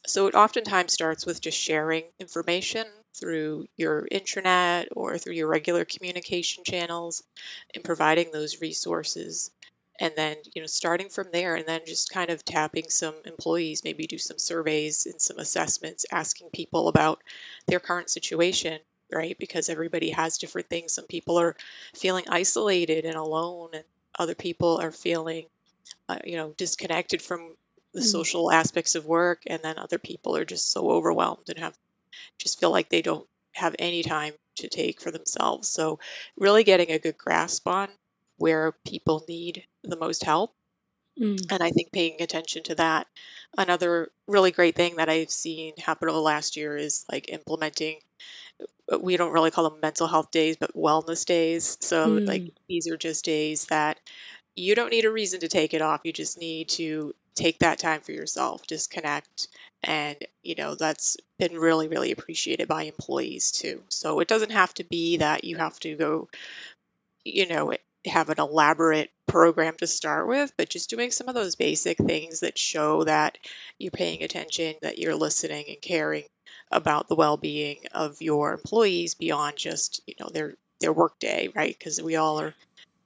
So 0.06 0.26
it 0.28 0.34
oftentimes 0.34 0.92
starts 0.92 1.26
with 1.26 1.40
just 1.40 1.58
sharing 1.58 2.04
information 2.20 2.86
through 3.14 3.66
your 3.76 4.06
intranet 4.12 4.88
or 4.94 5.18
through 5.18 5.34
your 5.34 5.48
regular 5.48 5.84
communication 5.84 6.64
channels 6.64 7.22
and 7.74 7.82
providing 7.82 8.30
those 8.30 8.60
resources. 8.60 9.50
And 9.98 10.12
then, 10.14 10.36
you 10.54 10.60
know, 10.60 10.66
starting 10.66 11.08
from 11.08 11.28
there 11.32 11.56
and 11.56 11.66
then 11.66 11.80
just 11.86 12.10
kind 12.10 12.30
of 12.30 12.44
tapping 12.44 12.90
some 12.90 13.14
employees, 13.24 13.82
maybe 13.82 14.06
do 14.06 14.18
some 14.18 14.38
surveys 14.38 15.06
and 15.06 15.20
some 15.20 15.38
assessments, 15.38 16.04
asking 16.12 16.50
people 16.52 16.88
about 16.88 17.22
their 17.66 17.80
current 17.80 18.10
situation, 18.10 18.78
right? 19.12 19.36
Because 19.38 19.68
everybody 19.68 20.10
has 20.10 20.38
different 20.38 20.68
things. 20.68 20.92
Some 20.92 21.06
people 21.06 21.38
are 21.38 21.56
feeling 21.94 22.24
isolated 22.28 23.04
and 23.04 23.16
alone, 23.16 23.70
and 23.74 23.84
other 24.18 24.34
people 24.34 24.78
are 24.80 24.92
feeling 24.92 25.46
uh, 26.08 26.18
you 26.24 26.36
know, 26.36 26.52
disconnected 26.56 27.22
from 27.22 27.54
the 27.94 28.00
mm, 28.00 28.04
social 28.04 28.50
aspects 28.50 28.94
of 28.94 29.06
work, 29.06 29.42
and 29.46 29.62
then 29.62 29.78
other 29.78 29.98
people 29.98 30.36
are 30.36 30.44
just 30.44 30.70
so 30.70 30.90
overwhelmed 30.90 31.48
and 31.48 31.58
have 31.58 31.76
just 32.38 32.60
feel 32.60 32.70
like 32.70 32.88
they 32.88 33.02
don't 33.02 33.28
have 33.54 33.76
any 33.78 34.02
time 34.02 34.34
to 34.56 34.68
take 34.68 35.00
for 35.00 35.10
themselves. 35.10 35.68
So, 35.68 35.98
really 36.36 36.64
getting 36.64 36.90
a 36.92 36.98
good 36.98 37.18
grasp 37.18 37.66
on 37.68 37.88
where 38.38 38.72
people 38.86 39.24
need 39.28 39.64
the 39.84 39.96
most 39.96 40.24
help, 40.24 40.54
mm, 41.18 41.36
and 41.50 41.62
I 41.62 41.70
think 41.70 41.92
paying 41.92 42.22
attention 42.22 42.62
to 42.64 42.74
that. 42.76 43.06
Another 43.58 44.10
really 44.26 44.50
great 44.52 44.74
thing 44.76 44.96
that 44.96 45.08
I've 45.08 45.30
seen 45.30 45.74
happen 45.78 46.08
over 46.08 46.16
the 46.16 46.22
last 46.22 46.56
year 46.56 46.76
is 46.76 47.04
like 47.10 47.28
implementing 47.30 48.00
we 49.00 49.16
don't 49.16 49.32
really 49.32 49.50
call 49.50 49.68
them 49.68 49.80
mental 49.80 50.06
health 50.06 50.30
days, 50.30 50.56
but 50.56 50.74
wellness 50.74 51.24
days. 51.24 51.76
So, 51.80 52.06
like, 52.06 52.42
mm. 52.42 52.52
these 52.68 52.88
are 52.88 52.96
just 52.96 53.24
days 53.24 53.66
that 53.66 53.98
you 54.54 54.74
don't 54.74 54.90
need 54.90 55.04
a 55.04 55.10
reason 55.10 55.40
to 55.40 55.48
take 55.48 55.74
it 55.74 55.82
off. 55.82 56.00
You 56.04 56.12
just 56.12 56.38
need 56.38 56.68
to 56.70 57.14
take 57.34 57.58
that 57.58 57.78
time 57.78 58.00
for 58.00 58.12
yourself, 58.12 58.66
disconnect. 58.66 59.48
And, 59.82 60.16
you 60.42 60.54
know, 60.56 60.74
that's 60.74 61.16
been 61.38 61.54
really, 61.54 61.88
really 61.88 62.10
appreciated 62.10 62.66
by 62.66 62.84
employees 62.84 63.52
too. 63.52 63.82
So 63.88 64.20
it 64.20 64.28
doesn't 64.28 64.52
have 64.52 64.72
to 64.74 64.84
be 64.84 65.18
that 65.18 65.44
you 65.44 65.56
have 65.56 65.78
to 65.80 65.94
go, 65.94 66.28
you 67.24 67.46
know, 67.46 67.74
have 68.06 68.30
an 68.30 68.38
elaborate 68.38 69.10
program 69.26 69.74
to 69.78 69.86
start 69.86 70.28
with, 70.28 70.52
but 70.56 70.70
just 70.70 70.88
doing 70.88 71.10
some 71.10 71.28
of 71.28 71.34
those 71.34 71.56
basic 71.56 71.98
things 71.98 72.40
that 72.40 72.56
show 72.56 73.04
that 73.04 73.36
you're 73.78 73.90
paying 73.90 74.22
attention, 74.22 74.74
that 74.82 74.98
you're 74.98 75.16
listening 75.16 75.64
and 75.68 75.80
caring 75.82 76.24
about 76.70 77.08
the 77.08 77.14
well-being 77.14 77.78
of 77.92 78.20
your 78.20 78.52
employees 78.52 79.14
beyond 79.14 79.56
just, 79.56 80.00
you 80.06 80.14
know, 80.20 80.28
their 80.32 80.54
their 80.80 80.92
work 80.92 81.18
day, 81.18 81.50
right? 81.54 81.74
Because 81.78 82.02
we 82.02 82.16
all 82.16 82.40
are 82.40 82.54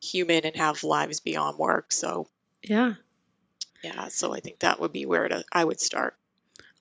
human 0.02 0.44
and 0.44 0.56
have 0.56 0.82
lives 0.82 1.20
beyond 1.20 1.58
work. 1.58 1.92
So, 1.92 2.28
Yeah. 2.62 2.94
yeah, 3.82 4.08
so 4.08 4.34
I 4.34 4.40
think 4.40 4.60
that 4.60 4.80
would 4.80 4.92
be 4.92 5.06
where 5.06 5.28
to, 5.28 5.44
I 5.52 5.64
would 5.64 5.80
start. 5.80 6.16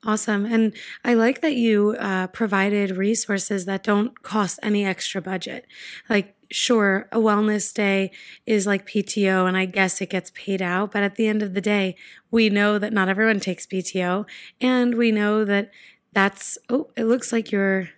Awesome. 0.04 0.46
And 0.46 0.72
I 1.04 1.14
like 1.14 1.42
that 1.42 1.54
you 1.54 1.94
uh, 1.98 2.28
provided 2.28 2.96
resources 2.96 3.66
that 3.66 3.82
don't 3.82 4.20
cost 4.22 4.58
any 4.62 4.84
extra 4.84 5.20
budget. 5.20 5.66
Like, 6.08 6.34
sure, 6.50 7.06
a 7.12 7.18
wellness 7.18 7.72
day 7.72 8.10
is 8.46 8.66
like 8.66 8.88
PTO, 8.88 9.46
and 9.46 9.58
I 9.58 9.66
guess 9.66 10.00
it 10.00 10.08
gets 10.08 10.32
paid 10.34 10.62
out. 10.62 10.92
But 10.92 11.02
at 11.02 11.16
the 11.16 11.28
end 11.28 11.42
of 11.42 11.52
the 11.52 11.60
day, 11.60 11.96
we 12.30 12.48
know 12.48 12.78
that 12.78 12.94
not 12.94 13.10
everyone 13.10 13.40
takes 13.40 13.66
PTO. 13.66 14.24
And 14.58 14.94
we 14.94 15.12
know 15.12 15.44
that 15.44 15.70
that's, 16.12 16.58
oh, 16.68 16.90
it 16.96 17.04
looks 17.04 17.32
like 17.32 17.52
you're 17.52 17.88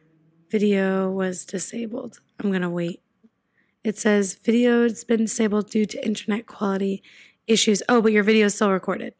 video 0.50 1.10
was 1.10 1.46
disabled. 1.46 2.20
I'm 2.38 2.50
going 2.50 2.62
to 2.62 2.68
wait. 2.68 3.00
It 3.82 3.96
says 3.96 4.34
video 4.34 4.82
has 4.82 5.02
been 5.02 5.20
disabled 5.20 5.70
due 5.70 5.86
to 5.86 6.04
internet 6.04 6.46
quality 6.46 7.02
issues. 7.46 7.82
Oh, 7.88 8.02
but 8.02 8.12
your 8.12 8.22
video 8.22 8.46
is 8.46 8.54
still 8.54 8.70
recorded. 8.70 9.14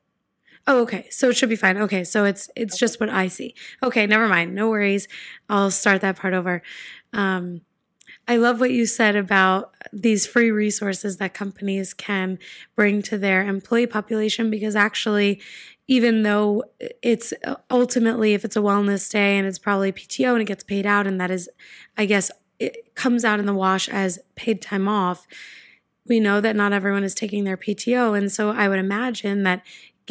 Oh, 0.66 0.82
okay. 0.82 1.08
So 1.11 1.30
it 1.30 1.37
should 1.37 1.49
be 1.49 1.56
fine. 1.56 1.76
Okay, 1.78 2.04
so 2.04 2.25
it's 2.25 2.49
it's 2.54 2.78
just 2.78 3.00
what 3.00 3.08
I 3.08 3.26
see. 3.26 3.54
Okay, 3.82 4.06
never 4.06 4.28
mind. 4.28 4.54
No 4.54 4.68
worries. 4.68 5.08
I'll 5.49 5.72
start 5.72 6.02
that 6.02 6.16
part 6.16 6.34
over. 6.34 6.62
Um, 7.12 7.62
I 8.28 8.37
love 8.37 8.61
what 8.61 8.70
you 8.70 8.87
said 8.87 9.16
about 9.16 9.75
these 9.92 10.26
free 10.26 10.52
resources 10.52 11.16
that 11.16 11.34
companies 11.34 11.92
can 11.92 12.38
bring 12.76 13.02
to 13.02 13.18
their 13.18 13.44
employee 13.44 13.88
population 13.88 14.50
because 14.50 14.76
actually, 14.76 15.40
even 15.89 16.23
though 16.23 16.65
it's 17.03 17.33
ultimately, 17.71 18.35
if 18.35 18.45
it's 18.45 18.57
a 18.57 18.61
wellness 18.61 19.11
day 19.11 19.37
and 19.37 19.47
it's 19.47 19.59
probably 19.59 19.93
PTO 19.93 20.33
and 20.33 20.43
it 20.43 20.47
gets 20.47 20.65
paid 20.65 20.87
out, 20.87 21.07
and 21.07 21.21
that 21.21 21.31
is, 21.31 21.49
I 21.97 22.07
guess, 22.07 22.31
it 22.59 22.95
comes 22.95 23.25
out 23.25 23.41
in 23.41 23.47
the 23.47 23.55
wash 23.55 23.89
as 23.89 24.21
paid 24.37 24.62
time 24.62 24.87
off, 24.87 25.27
we 26.07 26.21
know 26.21 26.41
that 26.41 26.57
not 26.57 26.73
everyone 26.73 27.05
is 27.05 27.15
taking 27.15 27.45
their 27.45 27.57
PTO. 27.57 28.17
And 28.17 28.31
so 28.31 28.51
I 28.51 28.69
would 28.69 28.79
imagine 28.79 29.43
that 29.43 29.62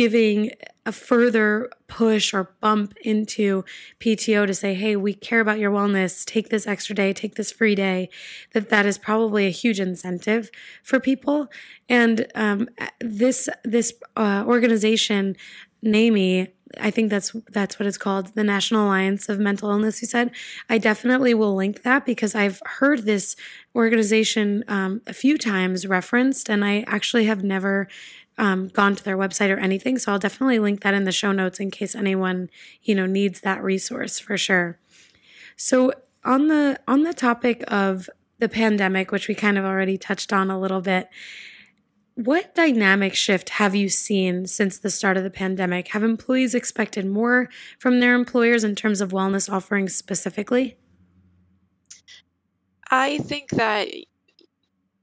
giving 0.01 0.49
a 0.83 0.91
further 0.91 1.69
push 1.87 2.33
or 2.33 2.55
bump 2.59 2.95
into 3.03 3.63
PTO 3.99 4.47
to 4.47 4.53
say, 4.55 4.73
"Hey, 4.73 4.95
we 4.95 5.13
care 5.13 5.39
about 5.39 5.59
your 5.59 5.69
wellness. 5.69 6.25
Take 6.25 6.49
this 6.49 6.65
extra 6.65 6.95
day, 6.95 7.13
take 7.13 7.35
this 7.35 7.51
free 7.51 7.75
day." 7.75 8.09
That 8.53 8.69
that 8.69 8.87
is 8.87 8.97
probably 8.97 9.45
a 9.45 9.51
huge 9.51 9.79
incentive 9.79 10.49
for 10.81 10.99
people. 10.99 11.49
And 11.87 12.25
um, 12.33 12.67
this 12.99 13.47
this 13.63 13.93
uh, 14.17 14.43
organization, 14.47 15.35
NAMI, 15.83 16.47
I 16.79 16.89
think 16.89 17.11
that's 17.11 17.35
that's 17.51 17.77
what 17.79 17.85
it's 17.85 17.99
called, 17.99 18.33
the 18.33 18.43
National 18.43 18.87
Alliance 18.87 19.29
of 19.29 19.39
Mental 19.39 19.69
Illness. 19.69 20.01
You 20.01 20.07
said 20.07 20.31
I 20.67 20.79
definitely 20.79 21.35
will 21.35 21.55
link 21.55 21.83
that 21.83 22.07
because 22.07 22.33
I've 22.33 22.59
heard 22.65 23.05
this 23.05 23.35
organization 23.75 24.63
um, 24.67 25.01
a 25.05 25.13
few 25.13 25.37
times 25.37 25.85
referenced, 25.85 26.49
and 26.49 26.65
I 26.65 26.85
actually 26.87 27.25
have 27.25 27.43
never 27.43 27.87
um, 28.37 28.69
gone 28.69 28.95
to 28.95 29.03
their 29.03 29.17
website 29.17 29.55
or 29.55 29.59
anything. 29.59 29.97
So 29.97 30.11
I'll 30.11 30.19
definitely 30.19 30.59
link 30.59 30.81
that 30.81 30.93
in 30.93 31.03
the 31.03 31.11
show 31.11 31.31
notes 31.31 31.59
in 31.59 31.71
case 31.71 31.95
anyone 31.95 32.49
you 32.81 32.95
know 32.95 33.05
needs 33.05 33.41
that 33.41 33.63
resource 33.63 34.19
for 34.19 34.37
sure. 34.37 34.79
So 35.55 35.93
on 36.23 36.47
the 36.47 36.79
on 36.87 37.03
the 37.03 37.13
topic 37.13 37.63
of 37.67 38.09
the 38.39 38.49
pandemic, 38.49 39.11
which 39.11 39.27
we 39.27 39.35
kind 39.35 39.57
of 39.57 39.65
already 39.65 39.97
touched 39.97 40.33
on 40.33 40.49
a 40.49 40.59
little 40.59 40.81
bit, 40.81 41.09
what 42.15 42.55
dynamic 42.55 43.15
shift 43.15 43.49
have 43.49 43.75
you 43.75 43.89
seen 43.89 44.45
since 44.45 44.77
the 44.77 44.89
start 44.89 45.17
of 45.17 45.23
the 45.23 45.29
pandemic? 45.29 45.89
Have 45.89 46.03
employees 46.03 46.53
expected 46.53 47.05
more 47.05 47.49
from 47.79 47.99
their 47.99 48.15
employers 48.15 48.63
in 48.63 48.75
terms 48.75 49.01
of 49.01 49.11
wellness 49.11 49.51
offerings 49.51 49.95
specifically? 49.95 50.77
I 52.89 53.19
think 53.19 53.51
that 53.51 53.87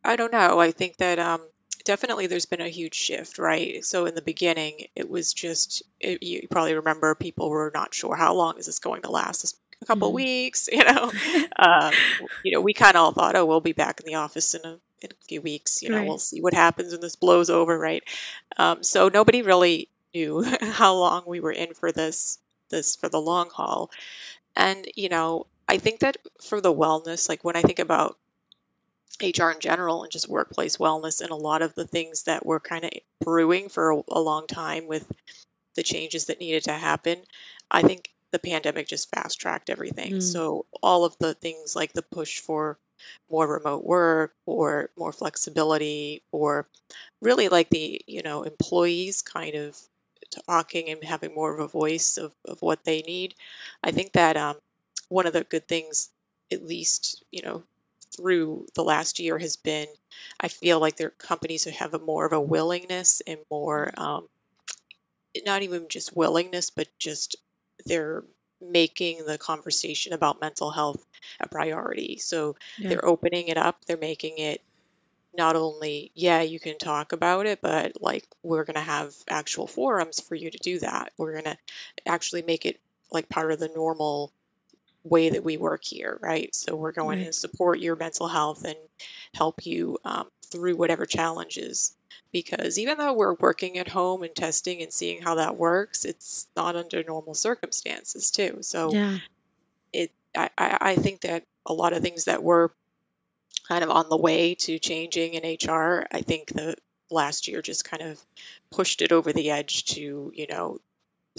I 0.05 0.17
don't 0.17 0.33
know. 0.33 0.61
I 0.61 0.71
think 0.71 0.99
that 0.99 1.19
um, 1.19 1.49
definitely 1.89 2.27
there's 2.27 2.45
been 2.45 2.61
a 2.61 2.69
huge 2.69 2.95
shift, 2.95 3.39
right? 3.39 3.83
So 3.83 4.05
in 4.05 4.15
the 4.15 4.21
beginning, 4.21 4.89
it 4.95 5.09
was 5.09 5.33
just 5.33 5.83
it, 5.99 6.23
you 6.23 6.47
probably 6.51 6.75
remember 6.75 7.15
people 7.15 7.49
were 7.49 7.73
not 7.75 7.95
sure 7.95 8.15
how 8.15 8.35
long 8.35 8.59
is 8.59 8.67
this 8.67 8.79
going 8.79 9.03
to 9.03 9.11
last. 9.11 9.57
A 9.81 9.87
couple 9.87 10.09
mm-hmm. 10.09 10.17
weeks, 10.17 10.69
you 10.73 10.85
know. 10.85 11.11
um, 11.59 11.93
you 12.45 12.53
know, 12.53 12.61
we 12.61 12.75
kind 12.75 12.95
of 12.95 13.03
all 13.03 13.13
thought, 13.13 13.37
oh, 13.37 13.47
we'll 13.47 13.63
be 13.63 13.73
back 13.73 14.01
in 14.01 14.07
the 14.07 14.17
office 14.17 14.55
in 14.55 14.61
a 14.67 14.79
in 15.01 15.11
a 15.11 15.25
few 15.27 15.41
weeks. 15.41 15.83
You 15.83 15.89
know, 15.89 15.97
right. 15.97 16.07
we'll 16.07 16.19
see 16.19 16.43
what 16.43 16.53
happens 16.53 16.93
when 16.93 17.01
this 17.01 17.17
blows 17.17 17.49
over, 17.49 17.79
right? 17.79 18.05
Um, 18.59 18.83
so 18.83 19.09
nobody 19.09 19.41
really 19.41 19.89
knew 20.13 20.43
how 20.61 20.95
long 20.95 21.23
we 21.27 21.41
were 21.41 21.53
in 21.53 21.73
for 21.73 21.91
this 21.91 22.39
this 22.69 22.97
for 22.97 23.09
the 23.09 23.21
long 23.21 23.49
haul, 23.49 23.91
and 24.55 24.87
you 24.95 25.09
know, 25.09 25.47
I 25.67 25.79
think 25.79 26.01
that 26.01 26.19
for 26.43 26.61
the 26.61 26.75
wellness, 26.75 27.31
like 27.31 27.45
when 27.45 27.57
I 27.57 27.63
think 27.63 27.79
about 27.79 28.19
HR 29.23 29.51
in 29.51 29.61
general 29.61 30.03
and 30.03 30.13
just 30.13 30.29
workplace 30.29 30.77
wellness 30.77 31.21
and 31.21 31.31
a 31.31 31.37
lot 31.37 31.63
of 31.63 31.75
the 31.75 31.87
things 31.87 32.25
that 32.25 32.47
were 32.47 32.61
kind 32.61 32.85
of 32.85 32.91
brewing 33.21 33.69
for 33.69 33.91
a, 33.91 34.03
a 34.09 34.21
long 34.21 34.47
time 34.47 34.87
with 34.87 35.07
the 35.75 35.83
changes 35.83 36.27
that 36.27 36.41
needed 36.41 36.65
to 36.65 36.73
happen. 36.73 37.19
I 37.71 37.83
think 37.83 38.11
the 38.31 38.39
pandemic 38.39 38.89
just 38.89 39.11
fast 39.11 39.41
tracked 39.41 39.71
everything. 39.71 40.15
Mm. 40.15 40.23
So 40.23 40.67
all 40.83 41.05
of 41.05 41.17
the 41.19 41.35
things 41.35 41.75
like 41.75 41.93
the 41.93 42.03
push 42.03 42.41
for 42.41 42.79
more 43.31 43.47
remote 43.47 43.85
work 43.85 44.35
or 44.45 44.91
more 44.97 45.13
flexibility 45.13 46.23
or 46.33 46.67
really 47.21 47.49
like 47.49 47.71
the, 47.71 48.03
you 48.07 48.23
know, 48.23 48.43
employees 48.43 49.23
kind 49.23 49.55
of 49.55 49.79
talking 50.47 50.91
and 50.91 51.03
having 51.03 51.35
more 51.35 51.55
of 51.55 51.61
a 51.61 51.69
voice 51.69 52.19
of, 52.19 52.33
of 52.45 52.61
what 52.61 52.85
they 52.85 53.03
need. 53.03 53.35
I 53.83 53.93
think 53.93 54.13
that 54.13 54.37
um, 54.37 54.57
one 55.09 55.27
of 55.27 55.33
the 55.33 55.45
good 55.45 55.67
things, 55.67 56.11
at 56.53 56.67
least, 56.67 57.23
you 57.31 57.43
know, 57.43 57.63
through 58.17 58.67
the 58.75 58.85
last 58.85 59.19
year 59.19 59.39
has 59.39 59.57
been 59.57 59.87
I 60.41 60.49
feel 60.49 60.81
like 60.81 60.97
their 60.97 61.11
companies 61.11 61.65
have 61.65 61.95
a 61.95 61.99
more 61.99 62.27
of 62.27 62.33
a 62.33 62.41
willingness 62.41 63.23
and 63.27 63.39
more 63.51 63.93
um, 63.97 64.29
not 65.45 65.63
even 65.63 65.87
just 65.89 66.17
willingness, 66.17 66.71
but 66.71 66.89
just 66.99 67.37
they're 67.87 68.25
making 68.61 69.25
the 69.25 69.39
conversation 69.39 70.13
about 70.13 70.41
mental 70.41 70.71
health 70.71 71.05
a 71.41 71.49
priority. 71.49 72.19
So 72.19 72.57
yeah. 72.79 72.89
they're 72.89 73.05
opening 73.05 73.49
it 73.49 73.57
up, 73.57 73.85
they're 73.85 73.97
making 73.97 74.39
it 74.39 74.63
not 75.37 75.55
only, 75.55 76.11
yeah, 76.15 76.43
you 76.43 76.59
can 76.59 76.79
talk 76.79 77.13
about 77.13 77.47
it, 77.47 77.61
but 77.61 78.03
like 78.03 78.27
we're 78.43 78.65
going 78.65 78.75
to 78.75 78.81
have 78.81 79.15
actual 79.29 79.67
forums 79.67 80.21
for 80.21 80.35
you 80.35 80.51
to 80.51 80.59
do 80.59 80.81
that. 80.81 81.13
We're 81.17 81.33
going 81.33 81.45
to 81.45 81.59
actually 82.07 82.43
make 82.43 82.67
it 82.67 82.81
like 83.13 83.29
part 83.29 83.53
of 83.53 83.61
the 83.61 83.69
normal 83.69 84.33
way 85.05 85.31
that 85.31 85.45
we 85.45 85.57
work 85.57 85.85
here, 85.85 86.19
right? 86.21 86.55
So 86.55 86.77
we're 86.77 86.93
going 86.93 87.21
right. 87.21 87.27
to 87.27 87.33
support 87.33 87.81
your 87.81 87.97
mental 87.97 88.29
health 88.29 88.65
and 88.65 88.77
help 89.35 89.67
you 89.67 89.99
um, 90.05 90.29
through 90.47 90.77
whatever 90.77 91.07
challenges. 91.07 91.95
Because 92.31 92.79
even 92.79 92.99
though 92.99 93.15
we're 93.15 93.35
working 93.35 93.79
at 93.79 93.89
home 93.89 94.23
and 94.23 94.35
testing 94.35 94.83
and 94.83 94.93
seeing 94.93 95.23
how 95.23 95.37
that 95.37 95.57
works, 95.57 96.05
it's 96.05 96.47
not 96.55 96.77
under 96.77 97.03
normal 97.03 97.35
circumstances 97.35 98.31
too. 98.31 98.59
So 98.61 98.93
yeah. 98.93 99.19
it, 99.93 100.11
I, 100.37 100.51
I 100.59 100.95
think 100.97 101.23
that 101.23 101.45
a 101.65 101.73
lot 101.73 101.95
of 101.95 102.03
things 102.03 102.27
that 102.27 102.43
were 102.43 102.71
kind 103.67 103.83
of 103.83 103.91
on 103.91 104.09
the 104.09 104.17
way 104.17 104.55
to 104.57 104.79
changing 104.79 105.35
in 105.35 105.57
HR, 105.57 106.07
I 106.13 106.21
think 106.21 106.49
the 106.49 106.77
last 107.11 107.49
year 107.49 107.63
just 107.63 107.85
kind 107.85 108.03
of 108.03 108.21
pushed 108.71 109.01
it 109.01 109.13
over 109.13 109.33
the 109.33 109.51
edge 109.51 109.85
to, 109.85 110.33
you 110.35 110.47
know, 110.49 110.81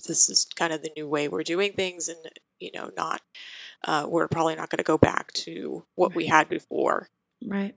this 0.04 0.30
is 0.30 0.48
kind 0.56 0.74
of 0.74 0.82
the 0.82 0.92
new 0.96 1.08
way 1.08 1.28
we're 1.28 1.44
doing 1.44 1.74
things 1.74 2.10
and 2.10 2.18
you 2.60 2.72
know 2.74 2.92
not 2.96 3.22
uh, 3.86 4.06
we're 4.08 4.28
probably 4.28 4.56
not 4.56 4.70
going 4.70 4.78
to 4.78 4.84
go 4.84 4.98
back 4.98 5.32
to 5.34 5.86
what 5.96 6.16
we 6.16 6.26
had 6.28 6.50
before 6.50 7.08
right 7.46 7.76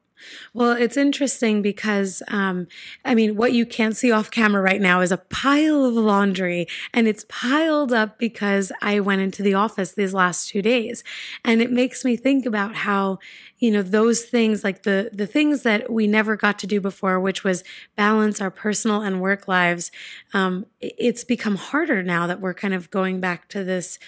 well, 0.55 0.73
it's 0.73 0.97
interesting 0.97 1.63
because, 1.63 2.23
um, 2.29 2.69
I 3.05 3.15
mean, 3.15 3.37
what 3.37 3.53
you 3.53 3.67
can't 3.67 3.97
see 3.97 4.13
off 4.13 4.31
camera 4.31 4.63
right 4.63 4.81
now 4.81 5.01
is 5.01 5.11
a 5.11 5.17
pile 5.17 5.85
of 5.85 5.95
laundry, 5.95 6.67
and 6.95 7.09
it's 7.09 7.25
piled 7.29 7.93
up 7.93 8.19
because 8.19 8.71
I 8.81 9.01
went 9.01 9.21
into 9.21 9.43
the 9.43 9.55
office 9.55 9.93
these 9.93 10.15
last 10.15 10.49
two 10.49 10.63
days, 10.63 11.03
and 11.45 11.61
it 11.61 11.73
makes 11.73 12.05
me 12.05 12.17
think 12.17 12.47
about 12.47 12.77
how, 12.77 13.19
you 13.59 13.71
know, 13.71 13.83
those 13.83 14.23
things 14.23 14.63
like 14.63 14.83
the 14.85 15.11
the 15.13 15.27
things 15.27 15.63
that 15.63 15.91
we 15.91 16.07
never 16.07 16.37
got 16.37 16.59
to 16.61 16.67
do 16.67 16.81
before, 16.81 17.19
which 17.19 17.43
was 17.43 17.65
balance 17.97 18.41
our 18.41 18.51
personal 18.51 19.03
and 19.03 19.21
work 19.21 19.49
lives. 19.49 19.91
Um, 20.35 20.67
it's 20.81 21.25
become 21.25 21.57
harder 21.57 22.03
now 22.03 22.27
that 22.27 22.41
we're 22.41 22.55
kind 22.55 22.75
of 22.75 22.91
going 22.91 23.21
back 23.21 23.49
to 23.49 23.65
this 23.65 23.99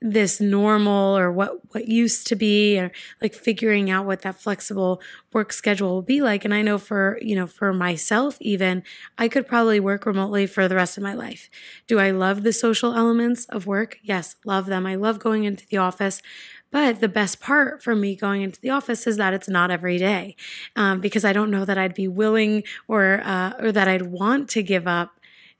this 0.00 0.40
normal 0.40 1.16
or 1.16 1.32
what 1.32 1.58
what 1.72 1.88
used 1.88 2.26
to 2.26 2.36
be 2.36 2.78
or 2.78 2.92
like 3.20 3.34
figuring 3.34 3.90
out 3.90 4.06
what 4.06 4.22
that 4.22 4.40
flexible 4.40 5.00
work 5.32 5.52
schedule 5.52 5.90
will 5.94 6.02
be 6.02 6.22
like. 6.22 6.44
And 6.44 6.54
i 6.54 6.62
know 6.62 6.78
for 6.78 7.18
you 7.22 7.34
know 7.36 7.46
for 7.46 7.72
myself 7.72 8.36
even 8.40 8.82
i 9.18 9.28
could 9.28 9.46
probably 9.46 9.80
work 9.80 10.06
remotely 10.06 10.46
for 10.46 10.68
the 10.68 10.74
rest 10.74 10.96
of 10.96 11.02
my 11.02 11.14
life. 11.14 11.48
Do 11.86 11.98
i 11.98 12.10
love 12.10 12.42
the 12.42 12.52
social 12.52 12.94
elements 12.94 13.46
of 13.46 13.66
work? 13.66 13.98
Yes 14.02 14.36
love 14.44 14.66
them. 14.66 14.86
I 14.86 14.94
love 14.94 15.18
going 15.18 15.44
into 15.44 15.66
the 15.66 15.78
office. 15.78 16.22
But 16.72 17.00
the 17.00 17.08
best 17.08 17.40
part 17.40 17.82
for 17.82 17.94
me 17.94 18.16
going 18.16 18.42
into 18.42 18.60
the 18.60 18.70
office 18.70 19.06
is 19.06 19.16
that 19.16 19.32
it's 19.32 19.48
not 19.48 19.70
every 19.70 19.98
day, 19.98 20.36
um, 20.74 21.00
because 21.00 21.24
I 21.24 21.32
don't 21.32 21.50
know 21.50 21.64
that 21.64 21.78
I'd 21.78 21.94
be 21.94 22.08
willing 22.08 22.64
or 22.88 23.20
uh, 23.24 23.52
or 23.60 23.72
that 23.72 23.88
I'd 23.88 24.02
want 24.02 24.50
to 24.50 24.62
give 24.62 24.86
up 24.86 25.12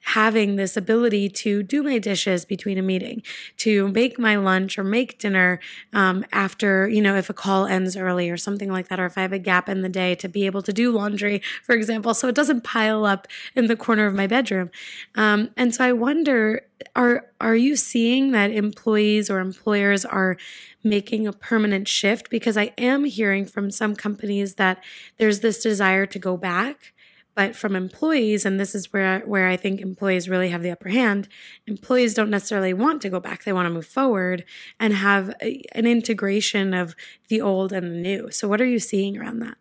having 0.06 0.54
this 0.54 0.76
ability 0.76 1.28
to 1.28 1.64
do 1.64 1.82
my 1.82 1.98
dishes 1.98 2.44
between 2.44 2.78
a 2.78 2.82
meeting, 2.82 3.20
to 3.56 3.88
make 3.88 4.20
my 4.20 4.36
lunch 4.36 4.78
or 4.78 4.84
make 4.84 5.18
dinner 5.18 5.58
um, 5.92 6.24
after, 6.30 6.88
you 6.88 7.02
know, 7.02 7.16
if 7.16 7.28
a 7.28 7.34
call 7.34 7.66
ends 7.66 7.96
early 7.96 8.30
or 8.30 8.36
something 8.36 8.70
like 8.70 8.86
that, 8.86 9.00
or 9.00 9.06
if 9.06 9.18
I 9.18 9.22
have 9.22 9.32
a 9.32 9.38
gap 9.40 9.68
in 9.68 9.82
the 9.82 9.88
day 9.88 10.14
to 10.14 10.28
be 10.28 10.46
able 10.46 10.62
to 10.62 10.72
do 10.72 10.92
laundry, 10.92 11.42
for 11.64 11.74
example, 11.74 12.14
so 12.14 12.28
it 12.28 12.36
doesn't 12.36 12.62
pile 12.62 13.04
up 13.04 13.26
in 13.56 13.66
the 13.66 13.74
corner 13.74 14.06
of 14.06 14.14
my 14.14 14.28
bedroom. 14.28 14.70
Um, 15.16 15.50
and 15.56 15.74
so 15.74 15.84
I 15.84 15.92
wonder, 15.92 16.62
are 16.94 17.26
are 17.40 17.56
you 17.56 17.74
seeing 17.74 18.30
that 18.30 18.52
employees 18.52 19.28
or 19.28 19.40
employers 19.40 20.04
are 20.04 20.36
making 20.84 21.26
a 21.26 21.32
permanent 21.32 21.88
shift? 21.88 22.30
Because 22.30 22.56
I 22.56 22.72
am 22.78 23.04
hearing 23.06 23.44
from 23.44 23.72
some 23.72 23.96
companies 23.96 24.54
that 24.54 24.84
there's 25.16 25.40
this 25.40 25.62
desire 25.62 26.06
to 26.06 26.18
go 26.18 26.36
back 26.36 26.92
But 27.36 27.54
from 27.54 27.76
employees, 27.76 28.46
and 28.46 28.58
this 28.58 28.74
is 28.74 28.92
where 28.92 29.20
where 29.20 29.46
I 29.48 29.56
think 29.58 29.80
employees 29.80 30.28
really 30.28 30.48
have 30.48 30.62
the 30.62 30.72
upper 30.72 30.88
hand. 30.88 31.28
Employees 31.66 32.14
don't 32.14 32.30
necessarily 32.30 32.74
want 32.74 33.02
to 33.02 33.10
go 33.10 33.20
back; 33.20 33.44
they 33.44 33.52
want 33.52 33.66
to 33.66 33.70
move 33.74 33.86
forward 33.86 34.44
and 34.80 34.94
have 34.94 35.34
a, 35.42 35.62
an 35.72 35.86
integration 35.86 36.74
of 36.74 36.96
the 37.28 37.40
old 37.42 37.72
and 37.72 37.92
the 37.92 37.96
new. 37.98 38.30
So, 38.32 38.48
what 38.48 38.60
are 38.62 38.66
you 38.66 38.80
seeing 38.80 39.18
around 39.18 39.40
that? 39.40 39.58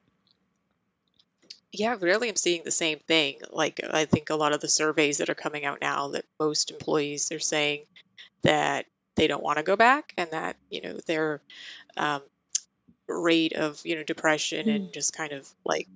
Yeah, 1.72 1.98
really, 2.00 2.30
I'm 2.30 2.36
seeing 2.38 2.64
the 2.64 2.72
same 2.72 3.00
thing. 3.00 3.42
Like, 3.52 3.82
I 3.84 4.06
think 4.06 4.30
a 4.30 4.36
lot 4.36 4.54
of 4.54 4.62
the 4.62 4.70
surveys 4.70 5.18
that 5.18 5.30
are 5.30 5.36
coming 5.36 5.66
out 5.66 5.82
now 5.82 6.10
that 6.10 6.26
most 6.40 6.72
employees 6.72 7.32
are 7.32 7.40
saying 7.40 7.86
that 8.44 8.86
they 9.16 9.28
don't 9.28 9.44
want 9.44 9.58
to 9.58 9.64
go 9.64 9.76
back 9.76 10.14
and 10.18 10.32
that, 10.32 10.58
you 10.70 10.82
know, 10.82 11.00
their 11.08 11.42
um, 11.98 12.22
rate 13.08 13.54
of, 13.54 13.82
you 13.86 13.96
know, 13.96 14.04
depression 14.04 14.70
and 14.70 14.82
Mm, 14.82 14.94
just 14.94 15.14
kind 15.14 15.34
of 15.34 15.50
like, 15.66 15.88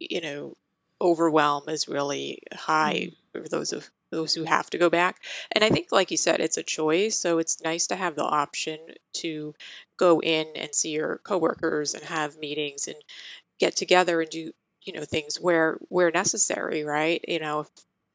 you 0.00 0.20
know, 0.20 0.56
overwhelm 1.00 1.68
is 1.68 1.88
really 1.88 2.42
high 2.52 3.10
mm, 3.10 3.14
for 3.32 3.48
those 3.48 3.72
of 3.72 3.88
those 4.10 4.32
who 4.34 4.44
have 4.44 4.70
to 4.70 4.78
go 4.78 4.88
back. 4.88 5.22
And 5.52 5.62
I 5.62 5.68
think, 5.68 5.92
like 5.92 6.10
you 6.10 6.16
said, 6.16 6.40
it's 6.40 6.56
a 6.56 6.62
choice. 6.62 7.18
So 7.18 7.38
it's 7.38 7.62
nice 7.62 7.88
to 7.88 7.96
have 7.96 8.14
the 8.16 8.24
option 8.24 8.78
to 9.14 9.54
go 9.98 10.20
in 10.20 10.46
and 10.56 10.74
see 10.74 10.90
your 10.90 11.18
coworkers 11.18 11.94
and 11.94 12.02
have 12.04 12.38
meetings 12.38 12.88
and 12.88 12.96
get 13.58 13.76
together 13.76 14.20
and 14.20 14.30
do 14.30 14.52
you 14.82 14.92
know 14.92 15.04
things 15.04 15.40
where 15.40 15.78
where 15.88 16.10
necessary 16.10 16.84
right 16.84 17.24
you 17.28 17.38
know 17.40 17.60
if, 17.60 17.68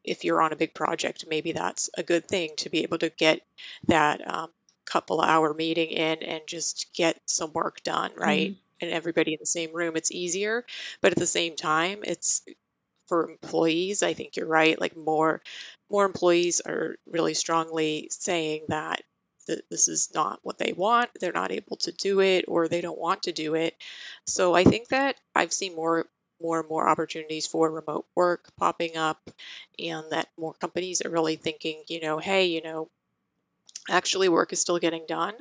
if 0.03 0.23
you're 0.23 0.41
on 0.41 0.53
a 0.53 0.57
big 0.57 0.73
project 0.73 1.25
maybe 1.29 1.51
that's 1.51 1.89
a 1.97 2.03
good 2.03 2.27
thing 2.27 2.51
to 2.57 2.69
be 2.69 2.83
able 2.83 2.97
to 2.97 3.09
get 3.09 3.41
that 3.87 4.27
um, 4.27 4.49
couple 4.85 5.21
hour 5.21 5.53
meeting 5.53 5.89
in 5.89 6.23
and 6.23 6.41
just 6.47 6.87
get 6.93 7.19
some 7.25 7.51
work 7.53 7.81
done 7.83 8.11
right 8.17 8.51
mm, 8.51 8.55
and 8.81 8.91
everybody 8.91 9.33
in 9.33 9.39
the 9.39 9.45
same 9.45 9.71
room 9.73 9.95
it's 9.95 10.11
easier 10.11 10.65
but 11.01 11.11
at 11.11 11.17
the 11.17 11.27
same 11.27 11.55
time 11.55 11.99
it's 12.03 12.41
for 13.07 13.29
employees 13.29 14.03
i 14.03 14.13
think 14.13 14.35
you're 14.35 14.47
right 14.47 14.79
like 14.79 14.95
more 14.95 15.41
more 15.89 16.05
employees 16.05 16.61
are 16.61 16.95
really 17.05 17.33
strongly 17.33 18.07
saying 18.11 18.63
that 18.69 19.01
th- 19.47 19.61
this 19.69 19.87
is 19.87 20.09
not 20.13 20.39
what 20.43 20.57
they 20.57 20.73
want 20.73 21.09
they're 21.19 21.31
not 21.31 21.51
able 21.51 21.77
to 21.77 21.91
do 21.91 22.21
it 22.21 22.45
or 22.47 22.67
they 22.67 22.81
don't 22.81 22.99
want 22.99 23.23
to 23.23 23.31
do 23.31 23.55
it. 23.55 23.75
So 24.27 24.53
i 24.53 24.63
think 24.63 24.89
that 24.89 25.15
i've 25.35 25.53
seen 25.53 25.75
more 25.75 26.05
more 26.41 26.59
and 26.59 26.69
more 26.69 26.87
opportunities 26.89 27.47
for 27.47 27.71
remote 27.71 28.05
work 28.15 28.49
popping 28.57 28.97
up 28.97 29.29
and 29.79 30.05
that 30.11 30.27
more 30.37 30.53
companies 30.55 31.01
are 31.05 31.09
really 31.09 31.35
thinking 31.37 31.83
you 31.87 32.01
know 32.01 32.17
hey 32.17 32.45
you 32.47 32.61
know 32.61 32.89
actually 33.89 34.29
work 34.29 34.53
is 34.53 34.59
still 34.61 34.79
getting 34.79 35.05
done. 35.07 35.33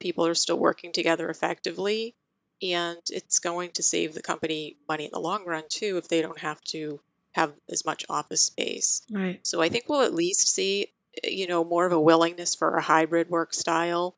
People 0.00 0.26
are 0.26 0.34
still 0.34 0.58
working 0.58 0.92
together 0.92 1.28
effectively 1.30 2.14
and 2.62 2.98
it's 3.10 3.38
going 3.38 3.70
to 3.72 3.82
save 3.82 4.14
the 4.14 4.22
company 4.22 4.76
money 4.88 5.04
in 5.04 5.10
the 5.12 5.20
long 5.20 5.44
run 5.44 5.64
too 5.68 5.96
if 5.96 6.08
they 6.08 6.22
don't 6.22 6.38
have 6.38 6.60
to 6.62 7.00
have 7.32 7.52
as 7.70 7.84
much 7.84 8.04
office 8.08 8.42
space 8.42 9.02
right. 9.10 9.40
so 9.46 9.60
i 9.60 9.68
think 9.68 9.84
we'll 9.88 10.02
at 10.02 10.14
least 10.14 10.48
see 10.48 10.88
you 11.24 11.46
know 11.46 11.64
more 11.64 11.86
of 11.86 11.92
a 11.92 12.00
willingness 12.00 12.54
for 12.54 12.74
a 12.76 12.82
hybrid 12.82 13.28
work 13.30 13.52
style 13.54 14.14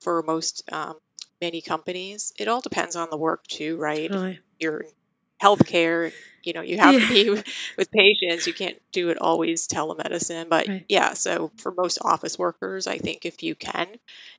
for 0.00 0.22
most 0.22 0.62
um, 0.72 0.94
many 1.40 1.60
companies 1.60 2.32
it 2.38 2.48
all 2.48 2.60
depends 2.60 2.96
on 2.96 3.08
the 3.10 3.16
work 3.16 3.46
too 3.46 3.76
right 3.76 4.08
Totally. 4.08 4.38
you're 4.58 4.84
healthcare 5.42 6.12
you 6.42 6.52
know 6.52 6.62
you 6.62 6.78
have 6.78 6.98
to 6.98 7.06
be 7.06 7.30
with 7.76 7.90
patients 7.90 8.46
you 8.46 8.54
can't 8.54 8.78
do 8.92 9.10
it 9.10 9.18
always 9.20 9.66
telemedicine 9.68 10.48
but 10.48 10.68
Right. 10.68 10.84
yeah 10.88 11.14
so 11.14 11.50
for 11.58 11.72
most 11.72 11.98
office 12.02 12.38
workers 12.38 12.86
i 12.86 12.98
think 12.98 13.24
if 13.24 13.42
you 13.42 13.54
can 13.54 13.88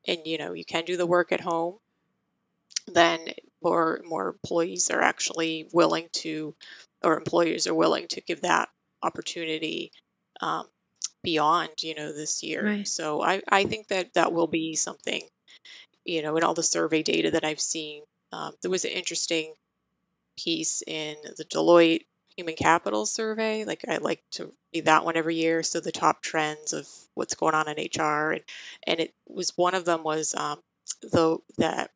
and 0.07 0.19
you 0.25 0.37
know 0.37 0.53
you 0.53 0.65
can 0.65 0.85
do 0.85 0.97
the 0.97 1.05
work 1.05 1.31
at 1.31 1.41
home 1.41 1.75
then 2.87 3.19
more 3.63 4.01
more 4.05 4.27
employees 4.29 4.89
are 4.91 5.01
actually 5.01 5.67
willing 5.73 6.07
to 6.13 6.55
or 7.03 7.17
employers 7.17 7.67
are 7.67 7.73
willing 7.73 8.07
to 8.09 8.21
give 8.21 8.41
that 8.41 8.69
opportunity 9.03 9.91
um, 10.41 10.67
beyond 11.23 11.69
you 11.81 11.95
know 11.95 12.13
this 12.13 12.43
year 12.43 12.65
Right. 12.65 12.87
so 12.87 13.21
I, 13.21 13.41
I 13.47 13.65
think 13.65 13.87
that 13.89 14.13
that 14.13 14.33
will 14.33 14.47
be 14.47 14.75
something 14.75 15.21
you 16.05 16.21
know 16.21 16.37
in 16.37 16.43
all 16.43 16.53
the 16.53 16.63
survey 16.63 17.03
data 17.03 17.31
that 17.31 17.45
i've 17.45 17.59
seen 17.59 18.03
um, 18.31 18.53
there 18.61 18.71
was 18.71 18.85
an 18.85 18.91
interesting 18.91 19.53
piece 20.37 20.83
in 20.85 21.15
the 21.37 21.45
deloitte 21.45 22.05
human 22.35 22.55
capital 22.55 23.05
survey 23.05 23.63
like 23.63 23.85
i 23.87 23.97
like 23.97 24.21
to 24.31 24.51
read 24.73 24.85
that 24.85 25.05
one 25.05 25.15
every 25.15 25.35
year 25.35 25.63
so 25.63 25.79
the 25.79 25.91
top 25.91 26.21
trends 26.21 26.73
of 26.73 26.87
what's 27.13 27.35
going 27.35 27.55
on 27.55 27.69
in 27.69 27.77
hr 27.97 28.31
and, 28.33 28.41
and 28.85 28.99
it 28.99 29.13
was 29.27 29.53
one 29.57 29.73
of 29.75 29.85
them 29.85 30.03
was 30.03 30.35
um, 30.35 30.59
the 31.01 31.37
that 31.57 31.91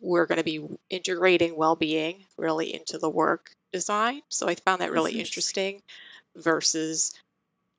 we're 0.00 0.26
going 0.26 0.38
to 0.38 0.44
be 0.44 0.64
integrating 0.90 1.56
well-being 1.56 2.24
really 2.36 2.74
into 2.74 2.98
the 2.98 3.10
work 3.10 3.50
design 3.72 4.20
so 4.28 4.48
i 4.48 4.54
found 4.54 4.80
that 4.80 4.92
really 4.92 5.18
interesting. 5.18 5.76
interesting 5.76 5.82
versus 6.36 7.12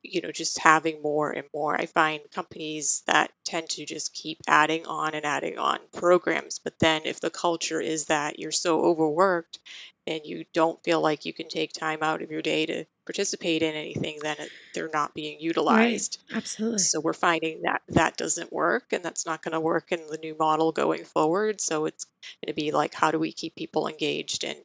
you 0.02 0.20
know 0.20 0.30
just 0.32 0.58
having 0.58 1.02
more 1.02 1.30
and 1.30 1.46
more 1.54 1.74
i 1.80 1.86
find 1.86 2.20
companies 2.32 3.02
that 3.06 3.32
tend 3.44 3.68
to 3.68 3.84
just 3.84 4.14
keep 4.14 4.38
adding 4.46 4.86
on 4.86 5.14
and 5.14 5.24
adding 5.26 5.58
on 5.58 5.78
programs 5.92 6.58
but 6.60 6.78
then 6.78 7.02
if 7.04 7.20
the 7.20 7.30
culture 7.30 7.80
is 7.80 8.06
that 8.06 8.38
you're 8.38 8.52
so 8.52 8.82
overworked 8.84 9.58
and 10.06 10.20
you 10.24 10.44
don't 10.54 10.82
feel 10.84 11.00
like 11.00 11.24
you 11.24 11.32
can 11.32 11.48
take 11.48 11.72
time 11.72 11.98
out 12.02 12.22
of 12.22 12.30
your 12.30 12.42
day 12.42 12.66
to 12.66 12.84
participate 13.06 13.62
in 13.62 13.74
anything 13.74 14.18
then 14.22 14.36
it, 14.38 14.52
they're 14.74 14.90
not 14.92 15.14
being 15.14 15.40
Right. 15.68 16.02
utilized 16.02 16.18
Absolutely. 16.32 16.78
so 16.78 17.00
we're 17.00 17.12
finding 17.12 17.62
that 17.62 17.82
that 17.88 18.16
doesn't 18.16 18.52
work 18.52 18.92
and 18.92 19.04
that's 19.04 19.26
not 19.26 19.42
going 19.42 19.52
to 19.52 19.60
work 19.60 19.92
in 19.92 20.00
the 20.10 20.18
new 20.18 20.36
model 20.38 20.72
going 20.72 21.04
forward 21.04 21.60
so 21.60 21.86
it's 21.86 22.06
going 22.44 22.54
to 22.54 22.54
be 22.54 22.70
like 22.72 22.94
how 22.94 23.10
do 23.10 23.18
we 23.18 23.32
keep 23.32 23.54
people 23.54 23.88
engaged 23.88 24.44
and 24.44 24.58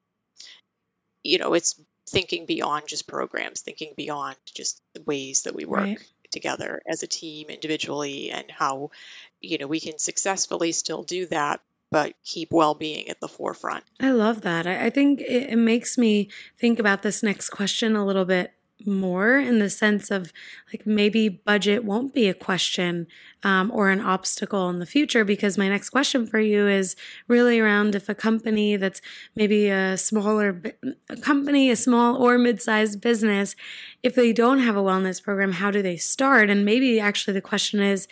you 1.23 1.37
know 1.37 1.53
it's 1.53 1.79
thinking 2.07 2.45
beyond 2.45 2.87
just 2.87 3.07
programs 3.07 3.61
thinking 3.61 3.93
beyond 3.95 4.35
just 4.45 4.81
the 4.93 5.01
ways 5.03 5.43
that 5.43 5.55
we 5.55 5.65
work 5.65 5.81
Right. 5.81 5.99
together 6.31 6.81
as 6.87 7.03
a 7.03 7.07
team 7.07 7.49
individually 7.49 8.31
and 8.31 8.49
how 8.49 8.91
you 9.39 9.57
know 9.57 9.67
we 9.67 9.79
can 9.79 9.97
successfully 9.97 10.71
still 10.71 11.03
do 11.03 11.25
that 11.27 11.61
but 11.91 12.13
keep 12.25 12.51
well-being 12.51 13.07
at 13.09 13.19
the 13.21 13.27
forefront 13.27 13.83
I 13.99 14.11
love 14.11 14.41
that. 14.41 14.65
I, 14.67 14.87
I 14.87 14.89
think 14.89 15.21
it, 15.21 15.51
it 15.51 15.57
makes 15.57 15.97
me 15.97 16.29
think 16.57 16.79
about 16.79 17.03
this 17.03 17.21
next 17.23 17.49
question 17.51 17.95
a 17.95 18.05
little 18.05 18.25
bit 18.25 18.51
more 18.85 19.37
in 19.37 19.59
the 19.59 19.69
sense 19.69 20.11
of 20.11 20.33
like 20.71 20.85
maybe 20.85 21.29
budget 21.29 21.83
won't 21.83 22.13
be 22.13 22.27
a 22.27 22.33
question 22.33 23.07
um, 23.43 23.71
or 23.71 23.89
an 23.89 24.01
obstacle 24.01 24.69
in 24.69 24.79
the 24.79 24.85
future 24.85 25.23
because 25.25 25.57
my 25.57 25.67
next 25.67 25.89
question 25.89 26.27
for 26.27 26.39
you 26.39 26.67
is 26.67 26.95
really 27.27 27.59
around 27.59 27.95
if 27.95 28.09
a 28.09 28.15
company 28.15 28.75
that's 28.75 29.01
maybe 29.35 29.69
a 29.69 29.97
smaller 29.97 30.61
a 31.09 31.17
company 31.17 31.69
a 31.69 31.75
small 31.75 32.15
or 32.15 32.37
mid-sized 32.37 33.01
business 33.01 33.55
if 34.03 34.15
they 34.15 34.33
don't 34.33 34.59
have 34.59 34.75
a 34.75 34.83
wellness 34.83 35.23
program 35.23 35.53
how 35.53 35.71
do 35.71 35.81
they 35.81 35.97
start? 35.97 36.49
And 36.49 36.65
maybe 36.65 36.99
actually 36.99 37.33
the 37.33 37.41
question 37.41 37.81
is 37.81 38.07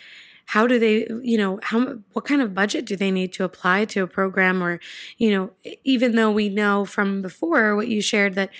how 0.46 0.66
do 0.66 0.78
they 0.78 1.06
you 1.22 1.38
know 1.38 1.60
how 1.62 1.98
what 2.12 2.24
kind 2.24 2.42
of 2.42 2.54
budget 2.54 2.84
do 2.84 2.96
they 2.96 3.10
need 3.10 3.32
to 3.34 3.44
apply 3.44 3.84
to 3.86 4.02
a 4.02 4.06
program? 4.06 4.62
Or 4.62 4.80
you 5.18 5.30
know 5.30 5.50
even 5.84 6.16
though 6.16 6.30
we 6.30 6.48
know 6.48 6.84
from 6.84 7.22
before 7.22 7.76
what 7.76 7.88
you 7.88 8.00
shared 8.00 8.34
that 8.34 8.50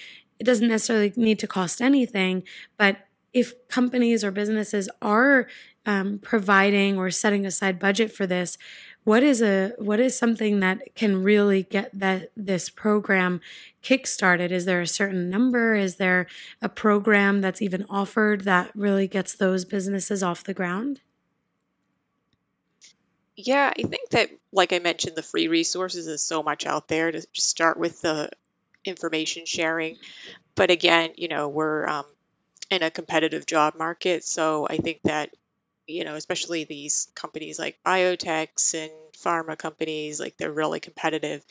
it 0.42 0.46
doesn't 0.46 0.68
necessarily 0.68 1.12
need 1.14 1.38
to 1.38 1.46
cost 1.46 1.80
anything 1.80 2.42
but 2.76 3.06
if 3.32 3.54
companies 3.68 4.24
or 4.24 4.30
businesses 4.30 4.88
are 5.00 5.46
um, 5.86 6.18
providing 6.18 6.98
or 6.98 7.10
setting 7.10 7.46
aside 7.46 7.78
budget 7.78 8.12
for 8.12 8.26
this 8.26 8.58
what 9.04 9.22
is 9.22 9.42
a 9.42 9.72
what 9.78 9.98
is 10.00 10.16
something 10.16 10.60
that 10.60 10.94
can 10.94 11.22
really 11.22 11.64
get 11.64 11.90
that 11.92 12.30
this 12.36 12.70
program 12.70 13.40
kickstarted? 13.82 14.50
Is 14.50 14.64
there 14.64 14.80
a 14.80 14.86
certain 14.86 15.28
number? 15.28 15.74
Is 15.74 15.96
there 15.96 16.26
a 16.60 16.68
program 16.68 17.40
that's 17.40 17.60
even 17.60 17.84
offered 17.90 18.42
that 18.42 18.70
really 18.76 19.08
gets 19.08 19.34
those 19.34 19.64
businesses 19.64 20.22
off 20.22 20.44
the 20.44 20.54
ground? 20.54 21.00
Yeah 23.34 23.72
i 23.76 23.82
think 23.82 24.10
that 24.10 24.28
like 24.52 24.72
i 24.72 24.78
mentioned 24.78 25.16
the 25.16 25.22
free 25.22 25.48
resources 25.48 26.06
is 26.06 26.22
so 26.22 26.42
much 26.42 26.66
out 26.66 26.86
there 26.86 27.10
to 27.10 27.26
just 27.32 27.48
start 27.48 27.78
with 27.78 28.02
the 28.02 28.28
information 28.84 29.46
sharing. 29.46 29.96
But 30.54 30.70
again 30.70 31.12
you 31.16 31.28
know 31.28 31.48
we're 31.48 31.86
um, 31.86 32.06
in 32.70 32.82
a 32.82 32.90
competitive 32.90 33.44
job 33.46 33.74
market 33.76 34.24
so 34.24 34.66
i 34.68 34.76
think 34.78 35.00
that 35.04 35.30
you 35.86 36.04
know 36.04 36.14
especially 36.14 36.64
these 36.64 37.08
companies 37.14 37.58
like 37.58 37.78
biotechs 37.84 38.74
and 38.74 38.92
pharma 39.22 39.56
companies 39.56 40.20
like 40.20 40.36
they're 40.36 40.52
really 40.52 40.80
competitive 40.80 41.44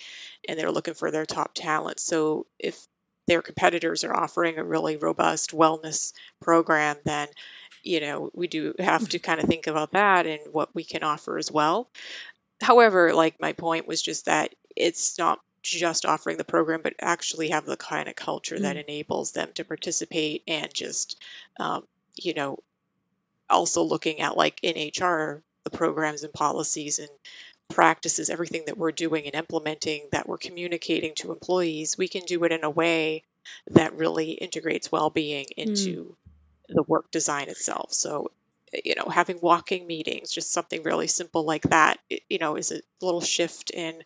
and 0.48 0.58
they're 0.58 0.72
looking 0.72 0.94
for 0.94 1.12
their 1.12 1.26
top 1.26 1.52
talent. 1.54 2.00
So 2.00 2.46
if 2.60 2.86
their 3.28 3.42
competitors 3.42 4.04
are 4.04 4.16
offering 4.16 4.58
a 4.58 4.64
really 4.64 4.98
robust 4.98 5.52
wellness 5.52 6.14
program 6.42 6.98
then 7.06 7.28
you 7.84 8.00
know 8.02 8.30
we 8.34 8.48
do 8.48 8.74
have 8.80 9.08
to 9.10 9.20
kind 9.20 9.40
of 9.40 9.48
think 9.48 9.68
about 9.68 9.92
that 9.92 10.26
and 10.26 10.40
what 10.52 10.74
we 10.74 10.84
can 10.84 11.04
offer 11.04 11.38
as 11.38 11.52
well. 11.52 11.90
However 12.62 13.14
like 13.14 13.40
my 13.40 13.54
point 13.54 13.88
was 13.88 14.02
just 14.02 14.26
that 14.26 14.54
it's 14.76 15.18
not 15.18 15.40
just 15.64 16.06
offering 16.06 16.38
the 16.38 16.44
program 16.44 16.82
but 16.84 16.96
actually 17.02 17.50
have 17.50 17.66
the 17.66 17.78
kind 17.78 18.08
of 18.10 18.16
culture 18.16 18.60
that 18.60 18.76
Mm, 18.76 18.78
enables 18.78 19.32
them 19.32 19.50
to 19.54 19.64
participate 19.66 20.44
and 20.48 20.74
just 20.74 21.22
um, 21.60 21.86
you 22.16 22.34
know 22.34 22.58
also 23.50 23.84
looking 23.84 24.22
at 24.22 24.38
like 24.38 24.60
in 24.64 24.76
hr 25.02 25.44
the 25.64 25.70
programs 25.72 26.24
and 26.24 26.34
policies 26.34 27.00
and 27.00 27.10
practices 27.70 28.30
everything 28.30 28.64
that 28.66 28.78
we're 28.78 28.92
doing 28.92 29.26
and 29.26 29.36
implementing 29.36 30.08
that 30.12 30.28
we're 30.28 30.38
communicating 30.38 31.14
to 31.16 31.32
employees 31.32 31.98
we 31.98 32.08
can 32.08 32.24
do 32.26 32.44
it 32.44 32.52
in 32.52 32.64
a 32.64 32.70
way 32.70 33.24
that 33.68 33.96
really 33.96 34.32
integrates 34.32 34.92
well-being 34.92 35.46
Mm. 35.66 35.98
into 35.98 36.16
the 36.70 36.84
work 36.84 37.12
design 37.12 37.50
itself. 37.50 37.94
So, 37.94 38.32
you 38.86 38.96
know, 38.96 39.06
having 39.10 39.40
walking 39.42 39.88
meetings, 39.88 40.32
just 40.32 40.52
something 40.52 40.84
really 40.84 41.08
simple 41.08 41.44
like 41.44 41.64
that, 41.64 42.00
it, 42.10 42.24
you 42.30 42.40
know, 42.40 42.56
is 42.56 42.72
a 42.72 42.82
little 43.02 43.22
shift 43.22 43.72
in 43.72 44.04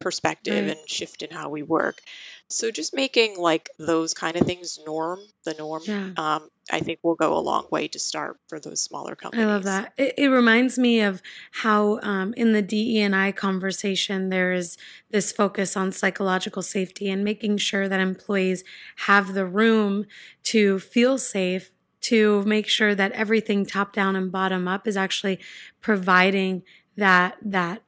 perspective 0.00 0.66
Right. 0.66 0.76
and 0.76 0.88
shift 0.88 1.22
in 1.22 1.30
how 1.30 1.48
we 1.48 1.62
work. 1.62 2.00
So 2.48 2.70
just 2.70 2.94
making 2.94 3.36
like 3.36 3.68
those 3.78 4.14
kind 4.14 4.36
of 4.36 4.46
things 4.46 4.78
norm, 4.86 5.20
the 5.44 5.54
norm, 5.54 5.82
Yeah. 5.84 6.10
um, 6.16 6.48
I 6.70 6.80
think 6.80 7.00
will 7.02 7.14
go 7.14 7.36
a 7.36 7.40
long 7.40 7.66
way 7.70 7.88
to 7.88 7.98
start 7.98 8.38
for 8.48 8.58
those 8.60 8.80
smaller 8.82 9.14
companies. 9.14 9.44
I 9.44 9.48
love 9.48 9.64
that. 9.64 9.92
It, 9.98 10.14
it 10.16 10.28
reminds 10.28 10.78
me 10.78 11.00
of 11.00 11.20
how 11.50 12.00
um, 12.02 12.32
in 12.34 12.52
the 12.52 12.62
DE 12.62 13.00
and 13.00 13.14
I 13.14 13.32
conversation, 13.32 14.28
there 14.30 14.52
is 14.52 14.78
this 15.10 15.30
focus 15.32 15.76
on 15.76 15.92
psychological 15.92 16.62
safety 16.62 17.10
and 17.10 17.22
making 17.24 17.58
sure 17.58 17.88
that 17.88 18.00
employees 18.00 18.64
have 19.06 19.34
the 19.34 19.46
room 19.46 20.06
to 20.44 20.78
feel 20.78 21.18
safe, 21.18 21.70
to 22.00 22.42
make 22.44 22.66
sure 22.68 22.94
that 22.94 23.12
everything 23.12 23.66
top 23.66 23.92
down 23.92 24.16
and 24.16 24.32
bottom 24.32 24.68
up 24.68 24.86
is 24.86 24.96
actually 24.96 25.38
providing 25.80 26.62
that 26.96 27.36
that 27.42 27.82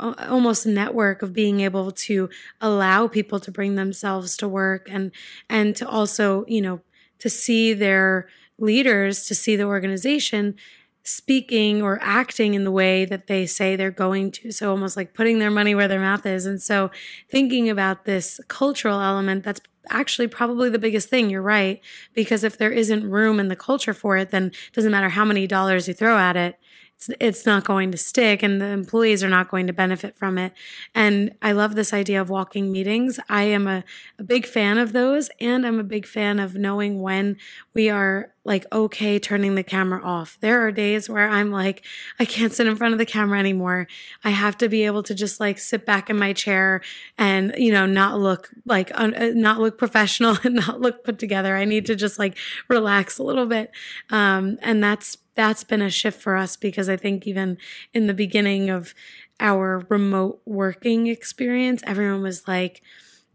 almost 0.00 0.66
a 0.66 0.70
network 0.70 1.22
of 1.22 1.32
being 1.32 1.60
able 1.60 1.90
to 1.90 2.28
allow 2.60 3.06
people 3.06 3.38
to 3.40 3.50
bring 3.50 3.74
themselves 3.74 4.36
to 4.38 4.48
work 4.48 4.88
and 4.90 5.12
and 5.48 5.76
to 5.76 5.88
also 5.88 6.44
you 6.48 6.60
know 6.60 6.80
to 7.18 7.28
see 7.28 7.72
their 7.74 8.28
leaders 8.58 9.26
to 9.26 9.34
see 9.34 9.56
the 9.56 9.64
organization 9.64 10.54
speaking 11.02 11.82
or 11.82 11.98
acting 12.02 12.54
in 12.54 12.64
the 12.64 12.70
way 12.70 13.04
that 13.04 13.26
they 13.26 13.46
say 13.46 13.74
they're 13.74 13.90
going 13.90 14.30
to. 14.30 14.52
So 14.52 14.70
almost 14.70 14.96
like 14.96 15.14
putting 15.14 15.38
their 15.38 15.50
money 15.50 15.74
where 15.74 15.88
their 15.88 16.00
mouth 16.00 16.26
is. 16.26 16.46
And 16.46 16.60
so 16.60 16.90
thinking 17.30 17.70
about 17.70 18.04
this 18.04 18.38
cultural 18.48 19.00
element 19.00 19.44
that's 19.44 19.60
actually 19.88 20.28
probably 20.28 20.68
the 20.68 20.78
biggest 20.78 21.08
thing 21.08 21.30
you're 21.30 21.42
right. 21.42 21.80
Because 22.14 22.44
if 22.44 22.58
there 22.58 22.70
isn't 22.70 23.08
room 23.08 23.40
in 23.40 23.48
the 23.48 23.56
culture 23.56 23.94
for 23.94 24.16
it 24.16 24.30
then 24.30 24.46
it 24.46 24.74
doesn't 24.74 24.92
matter 24.92 25.08
how 25.08 25.24
many 25.24 25.46
dollars 25.46 25.88
you 25.88 25.94
throw 25.94 26.18
at 26.18 26.36
it 26.36 26.56
it's, 27.00 27.10
it's 27.18 27.46
not 27.46 27.64
going 27.64 27.90
to 27.92 27.98
stick 27.98 28.42
and 28.42 28.60
the 28.60 28.66
employees 28.66 29.24
are 29.24 29.28
not 29.28 29.50
going 29.50 29.66
to 29.66 29.72
benefit 29.72 30.16
from 30.16 30.36
it. 30.36 30.52
And 30.94 31.34
I 31.40 31.52
love 31.52 31.74
this 31.74 31.94
idea 31.94 32.20
of 32.20 32.28
walking 32.28 32.70
meetings. 32.70 33.18
I 33.28 33.44
am 33.44 33.66
a, 33.66 33.84
a 34.18 34.22
big 34.22 34.46
fan 34.46 34.76
of 34.76 34.92
those. 34.92 35.30
And 35.40 35.66
I'm 35.66 35.78
a 35.78 35.84
big 35.84 36.06
fan 36.06 36.38
of 36.38 36.54
knowing 36.54 37.00
when 37.00 37.38
we 37.74 37.88
are 37.88 38.34
like, 38.44 38.64
okay, 38.72 39.18
turning 39.18 39.54
the 39.54 39.62
camera 39.62 40.02
off. 40.02 40.38
There 40.40 40.66
are 40.66 40.72
days 40.72 41.10
where 41.10 41.28
I'm 41.28 41.50
like, 41.50 41.84
I 42.18 42.24
can't 42.24 42.52
sit 42.54 42.66
in 42.66 42.74
front 42.76 42.94
of 42.94 42.98
the 42.98 43.04
camera 43.06 43.38
anymore. 43.38 43.86
I 44.24 44.30
have 44.30 44.56
to 44.58 44.68
be 44.68 44.84
able 44.86 45.02
to 45.04 45.14
just 45.14 45.40
like 45.40 45.58
sit 45.58 45.84
back 45.84 46.08
in 46.08 46.18
my 46.18 46.32
chair 46.32 46.80
and, 47.18 47.54
you 47.58 47.70
know, 47.70 47.84
not 47.84 48.18
look 48.18 48.50
like, 48.64 48.90
un- 48.94 49.14
uh, 49.14 49.32
not 49.34 49.60
look 49.60 49.76
professional 49.76 50.38
and 50.44 50.54
not 50.54 50.80
look 50.80 51.04
put 51.04 51.18
together. 51.18 51.54
I 51.54 51.66
need 51.66 51.84
to 51.86 51.94
just 51.94 52.18
like 52.18 52.38
relax 52.68 53.18
a 53.18 53.22
little 53.22 53.46
bit. 53.46 53.70
Um, 54.08 54.58
and 54.62 54.82
that's, 54.82 55.18
that's 55.34 55.64
been 55.64 55.82
a 55.82 55.90
shift 55.90 56.20
for 56.20 56.36
us 56.36 56.56
because 56.56 56.88
I 56.88 56.96
think 56.96 57.26
even 57.26 57.58
in 57.92 58.06
the 58.06 58.14
beginning 58.14 58.70
of 58.70 58.94
our 59.38 59.84
remote 59.88 60.40
working 60.46 61.06
experience, 61.08 61.82
everyone 61.86 62.22
was 62.22 62.48
like, 62.48 62.82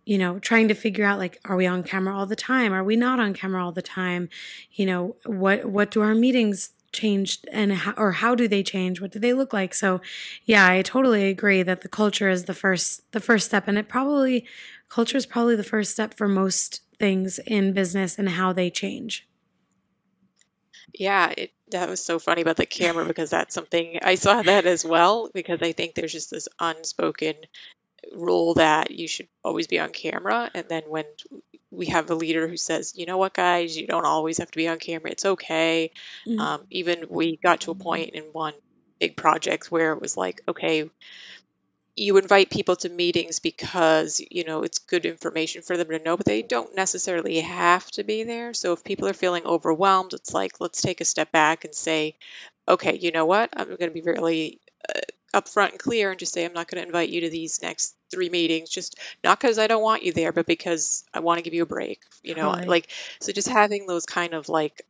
you 0.05 0.17
know, 0.17 0.39
trying 0.39 0.67
to 0.67 0.75
figure 0.75 1.03
out 1.03 1.19
like, 1.19 1.39
are 1.45 1.55
we 1.55 1.65
on 1.65 1.83
camera 1.83 2.15
all 2.15 2.25
the 2.25 2.35
time? 2.35 2.73
Are 2.73 2.83
we 2.83 2.95
not 2.95 3.19
on 3.19 3.33
camera 3.33 3.63
all 3.63 3.71
the 3.71 3.81
time? 3.81 4.29
You 4.71 4.85
know, 4.85 5.15
what 5.25 5.65
what 5.65 5.91
do 5.91 6.01
our 6.01 6.15
meetings 6.15 6.71
change 6.93 7.39
and 7.51 7.73
how, 7.73 7.93
or 7.97 8.13
how 8.13 8.35
do 8.35 8.47
they 8.47 8.63
change? 8.63 9.01
What 9.01 9.11
do 9.11 9.19
they 9.19 9.33
look 9.33 9.51
like? 9.51 9.73
So, 9.73 10.01
yeah, 10.45 10.67
I 10.67 10.81
totally 10.81 11.25
agree 11.25 11.63
that 11.63 11.81
the 11.81 11.89
culture 11.89 12.29
is 12.29 12.45
the 12.45 12.53
first 12.53 13.11
the 13.11 13.19
first 13.19 13.47
step, 13.47 13.67
and 13.67 13.77
it 13.77 13.89
probably 13.89 14.45
culture 14.89 15.17
is 15.17 15.25
probably 15.25 15.55
the 15.55 15.63
first 15.63 15.91
step 15.91 16.13
for 16.13 16.27
most 16.27 16.81
things 16.97 17.39
in 17.39 17.73
business 17.73 18.17
and 18.17 18.29
how 18.29 18.53
they 18.53 18.69
change. 18.69 19.27
Yeah, 20.93 21.33
it, 21.35 21.51
that 21.71 21.89
was 21.89 22.03
so 22.03 22.19
funny 22.19 22.41
about 22.41 22.57
the 22.57 22.65
camera 22.65 23.05
because 23.05 23.29
that's 23.29 23.53
something 23.53 23.99
I 24.01 24.15
saw 24.15 24.41
that 24.41 24.65
as 24.65 24.85
well 24.85 25.29
because 25.33 25.61
I 25.61 25.71
think 25.71 25.93
there's 25.93 26.13
just 26.13 26.31
this 26.31 26.47
unspoken 26.59 27.35
rule 28.13 28.55
that 28.55 28.91
you 28.91 29.07
should 29.07 29.27
always 29.43 29.67
be 29.67 29.79
on 29.79 29.91
camera. 29.91 30.49
And 30.53 30.67
then 30.69 30.83
when 30.87 31.05
we 31.71 31.87
have 31.87 32.09
a 32.09 32.15
leader 32.15 32.47
who 32.47 32.57
says, 32.57 32.93
you 32.95 33.05
know 33.05 33.17
what, 33.17 33.33
guys, 33.33 33.77
you 33.77 33.87
don't 33.87 34.05
always 34.05 34.37
have 34.37 34.51
to 34.51 34.57
be 34.57 34.67
on 34.67 34.79
camera, 34.79 35.11
it's 35.11 35.25
okay. 35.25 35.91
Mm. 36.27 36.39
Um, 36.39 36.61
even 36.69 37.05
we 37.09 37.37
got 37.37 37.61
to 37.61 37.71
a 37.71 37.75
point 37.75 38.11
in 38.11 38.23
one 38.31 38.53
big 38.99 39.17
project 39.17 39.71
where 39.71 39.93
it 39.93 40.01
was 40.01 40.15
like, 40.15 40.41
okay, 40.47 40.89
you 41.95 42.17
invite 42.17 42.49
people 42.49 42.75
to 42.75 42.89
meetings 42.89 43.39
because 43.39 44.21
you 44.29 44.43
know 44.43 44.63
it's 44.63 44.79
good 44.79 45.05
information 45.05 45.61
for 45.61 45.77
them 45.77 45.87
to 45.87 45.99
know 45.99 46.17
but 46.17 46.25
they 46.25 46.41
don't 46.41 46.75
necessarily 46.75 47.39
have 47.39 47.89
to 47.91 48.03
be 48.03 48.23
there 48.23 48.53
so 48.53 48.73
if 48.73 48.83
people 48.83 49.07
are 49.07 49.13
feeling 49.13 49.45
overwhelmed 49.45 50.13
it's 50.13 50.33
like 50.33 50.59
let's 50.59 50.81
take 50.81 50.99
a 50.99 51.05
step 51.05 51.31
back 51.31 51.63
and 51.63 51.73
say 51.73 52.15
okay 52.67 52.97
you 52.97 53.11
know 53.11 53.25
what 53.25 53.49
i'm 53.55 53.67
going 53.67 53.79
to 53.79 53.91
be 53.91 54.01
really 54.01 54.59
uh, 54.89 54.99
upfront 55.35 55.71
and 55.71 55.79
clear 55.79 56.11
and 56.11 56.19
just 56.19 56.33
say 56.33 56.45
i'm 56.45 56.53
not 56.53 56.67
going 56.67 56.81
to 56.81 56.87
invite 56.87 57.09
you 57.09 57.21
to 57.21 57.29
these 57.29 57.61
next 57.61 57.95
three 58.11 58.29
meetings 58.29 58.69
just 58.69 58.99
not 59.23 59.39
because 59.39 59.59
i 59.59 59.67
don't 59.67 59.83
want 59.83 60.03
you 60.03 60.13
there 60.13 60.31
but 60.31 60.45
because 60.45 61.03
i 61.13 61.19
want 61.19 61.37
to 61.37 61.43
give 61.43 61.53
you 61.53 61.63
a 61.63 61.67
break 61.67 62.01
you 62.23 62.35
know 62.35 62.51
Totally. 62.51 62.67
like 62.67 62.89
so 63.19 63.31
just 63.31 63.49
having 63.49 63.85
those 63.87 64.05
kind 64.05 64.33
of 64.33 64.49
like 64.49 64.83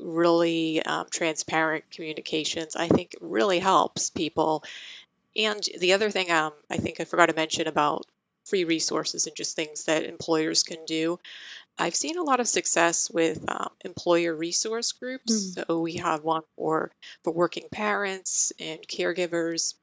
really 0.00 0.82
um, 0.82 1.06
transparent 1.10 1.84
communications 1.90 2.76
i 2.76 2.88
think 2.88 3.14
really 3.20 3.58
helps 3.58 4.10
people 4.10 4.64
and 5.36 5.66
the 5.78 5.94
other 5.94 6.10
thing 6.10 6.30
um, 6.30 6.52
I 6.70 6.76
think 6.76 7.00
I 7.00 7.04
forgot 7.04 7.26
to 7.26 7.34
mention 7.34 7.66
about 7.66 8.06
free 8.44 8.64
resources 8.64 9.26
and 9.26 9.36
just 9.36 9.56
things 9.56 9.84
that 9.84 10.04
employers 10.04 10.62
can 10.62 10.84
do. 10.86 11.18
I've 11.78 11.94
seen 11.94 12.18
a 12.18 12.22
lot 12.22 12.40
of 12.40 12.48
success 12.48 13.10
with 13.10 13.44
um, 13.48 13.70
employer 13.84 14.34
resource 14.34 14.92
groups. 14.92 15.32
Mm. 15.32 15.66
So 15.66 15.80
we 15.80 15.94
have 15.96 16.22
one 16.22 16.42
for 16.56 16.90
for 17.24 17.32
working 17.32 17.68
parents 17.70 18.52
and 18.60 18.80
caregivers, 18.80 19.74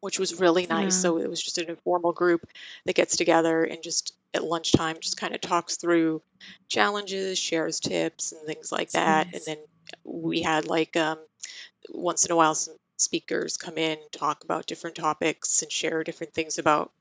which 0.00 0.18
was 0.18 0.40
really 0.40 0.66
nice. 0.66 0.96
Yeah. 0.96 1.02
So 1.02 1.18
it 1.18 1.28
was 1.28 1.42
just 1.42 1.58
an 1.58 1.68
informal 1.68 2.12
group 2.12 2.48
that 2.86 2.94
gets 2.94 3.16
together 3.16 3.64
and 3.64 3.82
just 3.82 4.14
at 4.32 4.44
lunchtime 4.44 4.96
just 5.00 5.16
kind 5.16 5.34
of 5.34 5.40
talks 5.40 5.76
through 5.76 6.22
challenges, 6.68 7.38
shares 7.38 7.80
tips 7.80 8.32
and 8.32 8.46
things 8.46 8.70
like 8.70 8.90
that. 8.92 9.34
And 9.34 9.42
then 9.46 9.58
we 10.04 10.42
had 10.42 10.66
like 10.66 10.96
um, 10.96 11.18
once 11.88 12.24
in 12.24 12.32
a 12.32 12.36
while 12.36 12.54
some 12.54 12.76
speakers 12.96 13.56
come 13.56 13.78
in, 13.78 13.98
talk 14.12 14.44
about 14.44 14.66
different 14.66 14.96
topics 14.96 15.62
and 15.62 15.72
share 15.72 16.04
different 16.04 16.34
things 16.34 16.58
about 16.58 16.92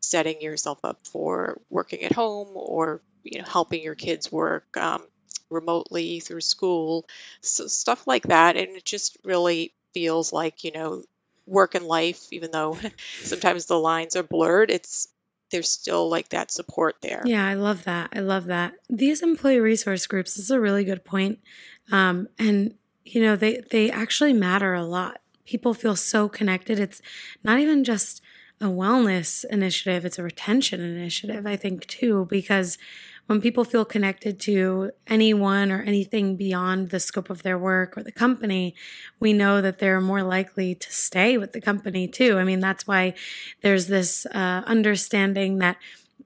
setting 0.00 0.40
yourself 0.40 0.78
up 0.84 1.06
for 1.06 1.60
working 1.70 2.02
at 2.02 2.12
home 2.12 2.48
or 2.54 3.00
you 3.24 3.40
know 3.40 3.48
helping 3.48 3.82
your 3.82 3.94
kids 3.94 4.30
work 4.30 4.76
um, 4.76 5.02
remotely 5.50 6.20
through 6.20 6.40
school, 6.40 7.06
so 7.40 7.66
stuff 7.66 8.06
like 8.06 8.24
that. 8.24 8.56
And 8.56 8.76
it 8.76 8.84
just 8.84 9.16
really 9.24 9.72
feels 9.94 10.32
like 10.32 10.64
you 10.64 10.72
know 10.72 11.02
work 11.46 11.74
and 11.74 11.86
life, 11.86 12.26
even 12.32 12.50
though 12.50 12.78
sometimes 13.22 13.66
the 13.66 13.78
lines 13.78 14.16
are 14.16 14.22
blurred. 14.22 14.70
It's 14.70 15.08
there's 15.50 15.70
still 15.70 16.08
like 16.08 16.30
that 16.30 16.50
support 16.50 16.96
there. 17.02 17.22
Yeah, 17.26 17.46
I 17.46 17.54
love 17.54 17.84
that. 17.84 18.10
I 18.14 18.20
love 18.20 18.46
that. 18.46 18.74
These 18.88 19.22
employee 19.22 19.60
resource 19.60 20.06
groups 20.06 20.38
is 20.38 20.50
a 20.50 20.58
really 20.58 20.84
good 20.84 21.04
point. 21.04 21.40
Um, 21.90 22.28
and 22.38 22.74
you 23.04 23.22
know, 23.22 23.36
they 23.36 23.62
they 23.70 23.90
actually 23.90 24.32
matter 24.32 24.74
a 24.74 24.84
lot. 24.84 25.20
People 25.44 25.74
feel 25.74 25.96
so 25.96 26.28
connected. 26.28 26.78
It's 26.78 27.02
not 27.44 27.58
even 27.58 27.84
just 27.84 28.22
a 28.62 28.66
wellness 28.66 29.44
initiative, 29.46 30.04
it's 30.04 30.20
a 30.20 30.22
retention 30.22 30.80
initiative, 30.80 31.46
I 31.46 31.56
think 31.56 31.84
too, 31.86 32.26
because 32.30 32.78
when 33.26 33.40
people 33.40 33.64
feel 33.64 33.84
connected 33.84 34.40
to 34.40 34.90
anyone 35.06 35.70
or 35.70 35.82
anything 35.82 36.36
beyond 36.36 36.90
the 36.90 37.00
scope 37.00 37.30
of 37.30 37.42
their 37.42 37.58
work 37.58 37.96
or 37.96 38.02
the 38.02 38.12
company, 38.12 38.74
we 39.20 39.32
know 39.32 39.60
that 39.60 39.78
they're 39.78 40.00
more 40.00 40.22
likely 40.22 40.74
to 40.74 40.92
stay 40.92 41.38
with 41.38 41.52
the 41.52 41.60
company 41.60 42.08
too. 42.08 42.38
I 42.38 42.44
mean, 42.44 42.60
that's 42.60 42.86
why 42.86 43.14
there's 43.62 43.86
this 43.86 44.26
uh, 44.26 44.62
understanding 44.66 45.58
that 45.58 45.76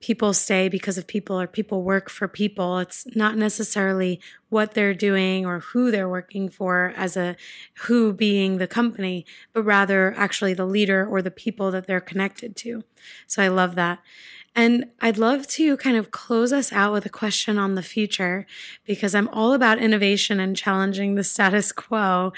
people 0.00 0.32
stay 0.32 0.68
because 0.68 0.98
of 0.98 1.06
people 1.06 1.40
or 1.40 1.46
people 1.46 1.82
work 1.82 2.10
for 2.10 2.28
people. 2.28 2.78
It's 2.78 3.06
not 3.14 3.36
necessarily 3.36 4.20
what 4.48 4.74
they're 4.74 4.94
doing 4.94 5.46
or 5.46 5.60
who 5.60 5.90
they're 5.90 6.08
working 6.08 6.48
for 6.48 6.92
as 6.96 7.16
a 7.16 7.36
who 7.84 8.12
being 8.12 8.58
the 8.58 8.66
company, 8.66 9.24
but 9.52 9.62
rather 9.62 10.14
actually 10.16 10.54
the 10.54 10.66
leader 10.66 11.06
or 11.06 11.22
the 11.22 11.30
people 11.30 11.70
that 11.70 11.86
they're 11.86 12.00
connected 12.00 12.56
to. 12.56 12.84
So 13.26 13.42
I 13.42 13.48
love 13.48 13.74
that. 13.76 14.00
And 14.56 14.86
I'd 15.02 15.18
love 15.18 15.46
to 15.48 15.76
kind 15.76 15.98
of 15.98 16.10
close 16.10 16.50
us 16.50 16.72
out 16.72 16.94
with 16.94 17.04
a 17.04 17.10
question 17.10 17.58
on 17.58 17.74
the 17.74 17.82
future 17.82 18.46
because 18.86 19.14
I'm 19.14 19.28
all 19.28 19.52
about 19.52 19.78
innovation 19.78 20.40
and 20.40 20.56
challenging 20.56 21.14
the 21.14 21.24
status 21.24 21.72
quo. 21.72 22.32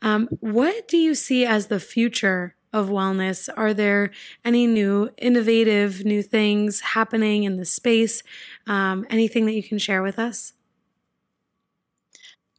Um, 0.00 0.28
what 0.38 0.86
do 0.86 0.96
you 0.96 1.16
see 1.16 1.44
as 1.44 1.66
the 1.66 1.80
future 1.80 2.54
of 2.72 2.88
wellness? 2.88 3.48
Are 3.56 3.74
there 3.74 4.12
any 4.44 4.68
new 4.68 5.10
innovative 5.18 6.04
new 6.04 6.22
things 6.22 6.80
happening 6.80 7.42
in 7.42 7.56
the 7.56 7.64
space? 7.64 8.22
Um, 8.68 9.04
anything 9.10 9.44
that 9.46 9.54
you 9.54 9.62
can 9.64 9.78
share 9.78 10.04
with 10.04 10.20
us? 10.20 10.52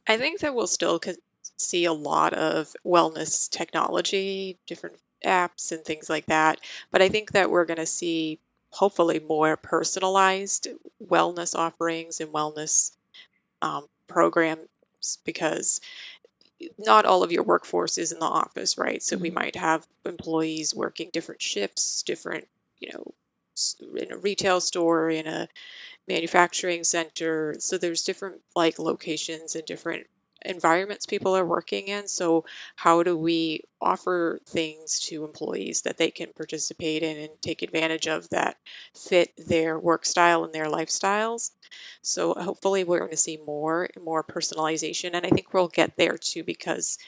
I 0.06 0.18
think 0.18 0.40
that 0.40 0.54
we'll 0.54 0.66
still 0.66 1.00
see 1.56 1.86
a 1.86 1.92
lot 1.94 2.34
of 2.34 2.74
wellness 2.84 3.48
technology, 3.48 4.58
different 4.66 4.96
apps 5.24 5.72
and 5.72 5.82
things 5.82 6.10
like 6.10 6.26
that. 6.26 6.60
But 6.90 7.00
I 7.00 7.08
think 7.08 7.32
that 7.32 7.50
we're 7.50 7.64
going 7.64 7.78
to 7.78 7.86
see 7.86 8.38
hopefully 8.70 9.20
more 9.20 9.56
personalized 9.56 10.68
wellness 11.04 11.54
offerings 11.54 12.20
and 12.20 12.32
wellness 12.32 12.92
um, 13.62 13.86
programs 14.08 14.68
because 15.24 15.80
not 16.78 17.04
all 17.04 17.22
of 17.22 17.32
your 17.32 17.42
workforce 17.42 17.98
is 17.98 18.12
in 18.12 18.18
the 18.18 18.24
office, 18.26 18.78
right? 18.78 19.02
So 19.02 19.16
we 19.16 19.30
Mhm. 19.30 19.34
might 19.34 19.56
have 19.56 19.86
employees 20.04 20.74
working 20.74 21.10
different 21.10 21.42
shifts, 21.42 22.02
different, 22.02 22.48
you 22.78 22.90
know, 22.92 23.14
in 23.96 24.12
a 24.12 24.16
retail 24.16 24.60
store, 24.60 25.10
in 25.10 25.26
a 25.26 25.48
manufacturing 26.08 26.84
center. 26.84 27.56
So 27.60 27.78
there's 27.78 28.04
different 28.04 28.42
like 28.56 28.78
locations 28.78 29.56
and 29.56 29.66
different 29.66 30.08
environments 30.48 31.06
people 31.06 31.36
are 31.36 31.44
working 31.44 31.88
in. 31.88 32.08
So 32.08 32.44
how 32.76 33.02
do 33.02 33.16
we 33.16 33.62
offer 33.80 34.40
things 34.46 35.00
to 35.08 35.24
employees 35.24 35.82
that 35.82 35.98
they 35.98 36.10
can 36.10 36.32
participate 36.34 37.02
in 37.02 37.16
and 37.18 37.30
take 37.42 37.62
advantage 37.62 38.08
of 38.08 38.28
that 38.30 38.56
fit 38.94 39.32
their 39.36 39.78
work 39.78 40.04
style 40.06 40.44
and 40.44 40.52
their 40.52 40.66
lifestyles? 40.66 41.50
So 42.02 42.34
hopefully 42.34 42.84
we're 42.84 42.98
going 43.00 43.10
to 43.10 43.16
see 43.16 43.38
more 43.46 43.88
and 43.94 44.04
more 44.04 44.24
personalization 44.24 45.10
and 45.14 45.26
I 45.26 45.30
think 45.30 45.52
we'll 45.54 45.68
get 45.68 45.96
there 45.96 46.18
too 46.18 46.44
because 46.44 46.98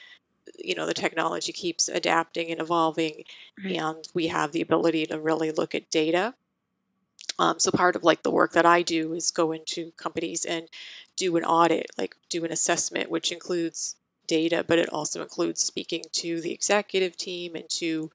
you 0.58 0.74
know 0.74 0.86
the 0.86 0.94
technology 0.94 1.52
keeps 1.52 1.88
adapting 1.88 2.50
and 2.50 2.60
evolving 2.60 3.24
Right. 3.62 3.76
and 3.76 4.04
we 4.14 4.28
have 4.28 4.52
the 4.52 4.62
ability 4.62 5.06
to 5.06 5.20
really 5.20 5.52
look 5.52 5.74
at 5.74 5.90
data 5.90 6.34
um, 7.40 7.58
so 7.58 7.70
part 7.70 7.96
of 7.96 8.04
like 8.04 8.22
the 8.22 8.30
work 8.30 8.52
that 8.52 8.66
I 8.66 8.82
do 8.82 9.14
is 9.14 9.30
go 9.30 9.52
into 9.52 9.92
companies 9.92 10.44
and 10.44 10.68
do 11.16 11.38
an 11.38 11.44
audit, 11.44 11.86
like 11.96 12.14
do 12.28 12.44
an 12.44 12.52
assessment, 12.52 13.10
which 13.10 13.32
includes 13.32 13.96
data, 14.26 14.62
but 14.62 14.78
it 14.78 14.92
also 14.92 15.22
includes 15.22 15.62
speaking 15.62 16.04
to 16.12 16.42
the 16.42 16.52
executive 16.52 17.16
team 17.16 17.56
and 17.56 17.66
to 17.70 18.10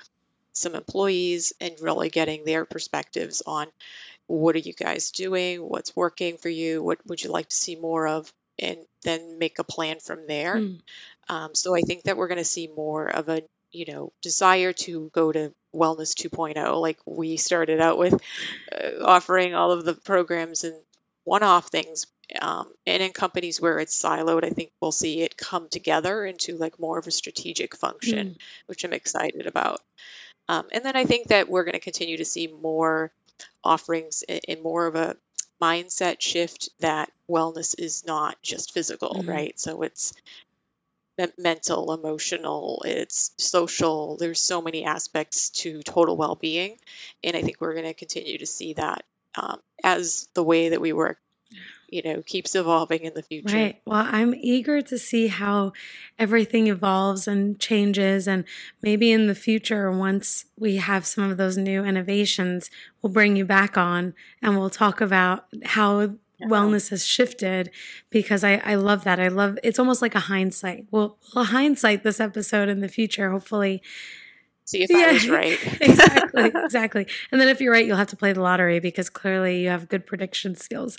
some 0.53 0.75
employees 0.75 1.53
and 1.59 1.73
really 1.81 2.09
getting 2.09 2.45
their 2.45 2.65
perspectives 2.65 3.41
on 3.47 3.65
what 4.27 4.55
are 4.55 4.59
you 4.59 4.73
guys 4.73 5.09
doing, 5.09 5.57
what's 5.57 5.95
working 5.95 6.37
for 6.37 6.49
you, 6.49 6.83
what 6.83 6.99
would 7.07 7.23
you 7.23 7.31
like 7.31 7.49
to 7.49 7.55
see 7.55 7.75
more 7.75 8.07
of, 8.07 8.31
and 8.59 8.77
then 9.01 9.39
make 9.39 9.57
a 9.57 9.63
plan 9.63 9.97
from 9.99 10.27
there. 10.27 10.57
Mm. 10.57 10.81
Um, 11.29 11.55
so 11.55 11.75
I 11.75 11.81
think 11.81 12.03
that 12.03 12.15
we're 12.15 12.27
going 12.27 12.37
to 12.37 12.43
see 12.43 12.67
more 12.67 13.07
of 13.07 13.27
a 13.27 13.41
you 13.71 13.85
know 13.91 14.13
desire 14.21 14.71
to 14.71 15.09
go 15.13 15.31
to 15.31 15.51
wellness 15.75 16.13
2.0 16.15 16.81
like 16.81 16.97
we 17.05 17.37
started 17.37 17.79
out 17.81 17.97
with 17.97 18.13
uh, 18.13 19.03
offering 19.03 19.53
all 19.55 19.71
of 19.71 19.85
the 19.85 19.93
programs 19.93 20.63
and 20.63 20.75
one-off 21.25 21.67
things 21.67 22.05
um, 22.41 22.71
and 22.87 23.03
in 23.03 23.11
companies 23.11 23.59
where 23.61 23.79
it's 23.79 24.01
siloed 24.01 24.43
i 24.45 24.49
think 24.49 24.71
we'll 24.81 24.91
see 24.91 25.21
it 25.21 25.37
come 25.37 25.67
together 25.69 26.25
into 26.25 26.57
like 26.57 26.79
more 26.79 26.97
of 26.97 27.07
a 27.07 27.11
strategic 27.11 27.75
function 27.75 28.27
Mm. 28.29 28.37
which 28.67 28.83
i'm 28.83 28.93
excited 28.93 29.47
about 29.47 29.79
um, 30.47 30.65
and 30.71 30.83
then 30.85 30.95
i 30.95 31.05
think 31.05 31.27
that 31.27 31.49
we're 31.49 31.63
going 31.65 31.73
to 31.73 31.79
continue 31.79 32.17
to 32.17 32.25
see 32.25 32.47
more 32.47 33.11
offerings 33.63 34.23
in, 34.27 34.39
in 34.47 34.63
more 34.63 34.87
of 34.87 34.95
a 34.95 35.15
mindset 35.61 36.17
shift 36.21 36.69
that 36.79 37.11
wellness 37.29 37.75
is 37.77 38.05
not 38.05 38.35
just 38.41 38.73
physical 38.73 39.23
Mhm. 39.23 39.27
right 39.27 39.59
so 39.59 39.81
it's 39.83 40.13
mental, 41.37 41.93
emotional, 41.93 42.83
it's 42.85 43.31
social. 43.37 44.17
There's 44.17 44.41
so 44.41 44.61
many 44.61 44.85
aspects 44.85 45.49
to 45.61 45.81
total 45.83 46.17
well 46.17 46.35
being. 46.35 46.77
And 47.23 47.35
I 47.35 47.41
think 47.41 47.57
we're 47.59 47.73
going 47.73 47.85
to 47.85 47.93
continue 47.93 48.37
to 48.37 48.45
see 48.45 48.73
that 48.73 49.03
um, 49.35 49.59
as 49.83 50.27
the 50.33 50.43
way 50.43 50.69
that 50.69 50.81
we 50.81 50.93
work, 50.93 51.19
you 51.87 52.01
know, 52.03 52.21
keeps 52.21 52.55
evolving 52.55 53.01
in 53.01 53.13
the 53.13 53.21
future. 53.21 53.55
Right. 53.55 53.81
Well, 53.85 54.05
I'm 54.09 54.33
eager 54.35 54.81
to 54.81 54.97
see 54.97 55.27
how 55.27 55.73
everything 56.17 56.67
evolves 56.67 57.27
and 57.27 57.59
changes. 57.59 58.27
And 58.27 58.43
maybe 58.81 59.11
in 59.11 59.27
the 59.27 59.35
future, 59.35 59.91
once 59.91 60.45
we 60.57 60.77
have 60.77 61.05
some 61.05 61.29
of 61.29 61.37
those 61.37 61.57
new 61.57 61.83
innovations, 61.85 62.69
we'll 63.01 63.13
bring 63.13 63.35
you 63.35 63.45
back 63.45 63.77
on 63.77 64.13
and 64.41 64.57
we'll 64.57 64.69
talk 64.69 64.99
about 64.99 65.45
how 65.63 66.15
Yeah. 66.39 66.47
wellness 66.47 66.89
has 66.89 67.05
shifted 67.05 67.71
because 68.09 68.43
I, 68.43 68.55
I 68.57 68.75
love 68.75 69.03
that. 69.05 69.19
I 69.19 69.29
love 69.29 69.57
it's 69.63 69.79
almost 69.79 70.01
like 70.01 70.15
a 70.15 70.19
hindsight. 70.19 70.87
We'll, 70.91 71.17
we'll 71.33 71.45
hindsight 71.45 72.03
this 72.03 72.19
episode 72.19 72.69
in 72.69 72.81
the 72.81 72.89
future, 72.89 73.31
hopefully. 73.31 73.81
See 74.67 74.81
if 74.81 74.89
I 74.91 75.11
was 75.13 75.29
right. 75.29 75.59
exactly, 75.81 76.51
exactly. 76.55 77.07
And 77.31 77.39
then 77.39 77.49
if 77.49 77.61
you're 77.61 77.71
right, 77.71 77.85
you'll 77.85 77.97
have 77.97 78.07
to 78.07 78.15
play 78.15 78.33
the 78.33 78.41
lottery 78.41 78.79
because 78.79 79.11
clearly 79.11 79.61
you 79.61 79.69
have 79.69 79.87
good 79.87 80.07
prediction 80.07 80.55
skills. 80.55 80.97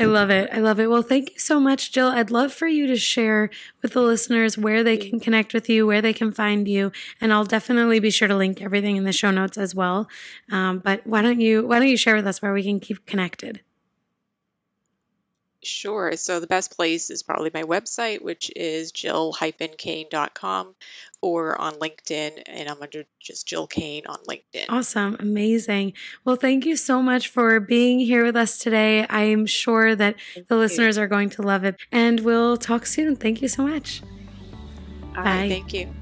I 0.00 0.06
love 0.06 0.30
it. 0.30 0.50
I 0.52 0.58
love 0.58 0.80
it. 0.80 0.90
Well, 0.90 1.02
thank 1.02 1.30
you 1.34 1.38
so 1.38 1.60
much, 1.60 1.92
Jill. 1.92 2.08
I'd 2.08 2.32
love 2.32 2.52
for 2.52 2.66
you 2.66 2.88
to 2.88 2.96
share 2.96 3.50
with 3.82 3.92
the 3.92 4.02
listeners 4.02 4.58
where 4.58 4.82
they 4.82 4.96
can 4.96 5.20
connect 5.20 5.54
with 5.54 5.68
you, 5.68 5.86
where 5.86 6.02
they 6.02 6.12
can 6.12 6.32
find 6.32 6.66
you, 6.66 6.90
and 7.20 7.32
I'll 7.32 7.44
definitely 7.44 8.00
be 8.00 8.10
sure 8.10 8.26
to 8.26 8.34
link 8.34 8.60
everything 8.60 8.96
in 8.96 9.04
the 9.04 9.12
show 9.12 9.30
notes 9.30 9.56
as 9.56 9.76
well. 9.76 10.08
Um, 10.50 10.80
but 10.80 11.06
why 11.06 11.22
don't 11.22 11.40
you 11.40 11.68
why 11.68 11.78
don't 11.78 11.88
you 11.88 11.96
share 11.96 12.16
with 12.16 12.26
us 12.26 12.42
where 12.42 12.52
we 12.52 12.64
can 12.64 12.80
keep 12.80 13.06
connected? 13.06 13.60
Sure. 15.62 16.12
So 16.16 16.38
the 16.38 16.46
best 16.46 16.76
place 16.76 17.10
is 17.10 17.22
probably 17.22 17.50
my 17.52 17.64
website, 17.64 18.22
which 18.22 18.50
is 18.54 18.92
jill-kane.com 18.92 20.74
or 21.20 21.60
on 21.60 21.74
LinkedIn. 21.74 22.42
And 22.46 22.68
I'm 22.68 22.80
under 22.80 23.04
just 23.20 23.46
Jill 23.46 23.66
Kane 23.66 24.04
on 24.06 24.18
LinkedIn. 24.28 24.66
Awesome. 24.68 25.16
Amazing. 25.18 25.94
Well, 26.24 26.36
thank 26.36 26.64
you 26.64 26.76
so 26.76 27.02
much 27.02 27.28
for 27.28 27.58
being 27.58 27.98
here 27.98 28.24
with 28.24 28.36
us 28.36 28.58
today. 28.58 29.04
I 29.06 29.22
am 29.22 29.46
sure 29.46 29.96
that 29.96 30.16
Thank 30.34 30.48
the 30.48 30.54
you. 30.54 30.60
listeners 30.60 30.96
are 30.96 31.08
going 31.08 31.30
to 31.30 31.42
love 31.42 31.64
it. 31.64 31.76
And 31.90 32.20
we'll 32.20 32.56
talk 32.56 32.86
soon. 32.86 33.16
Thank 33.16 33.42
you 33.42 33.48
so 33.48 33.66
much. 33.66 34.02
All 35.16 35.24
Bye. 35.24 35.30
right. 35.30 35.48
Thank 35.50 35.74
you. 35.74 35.92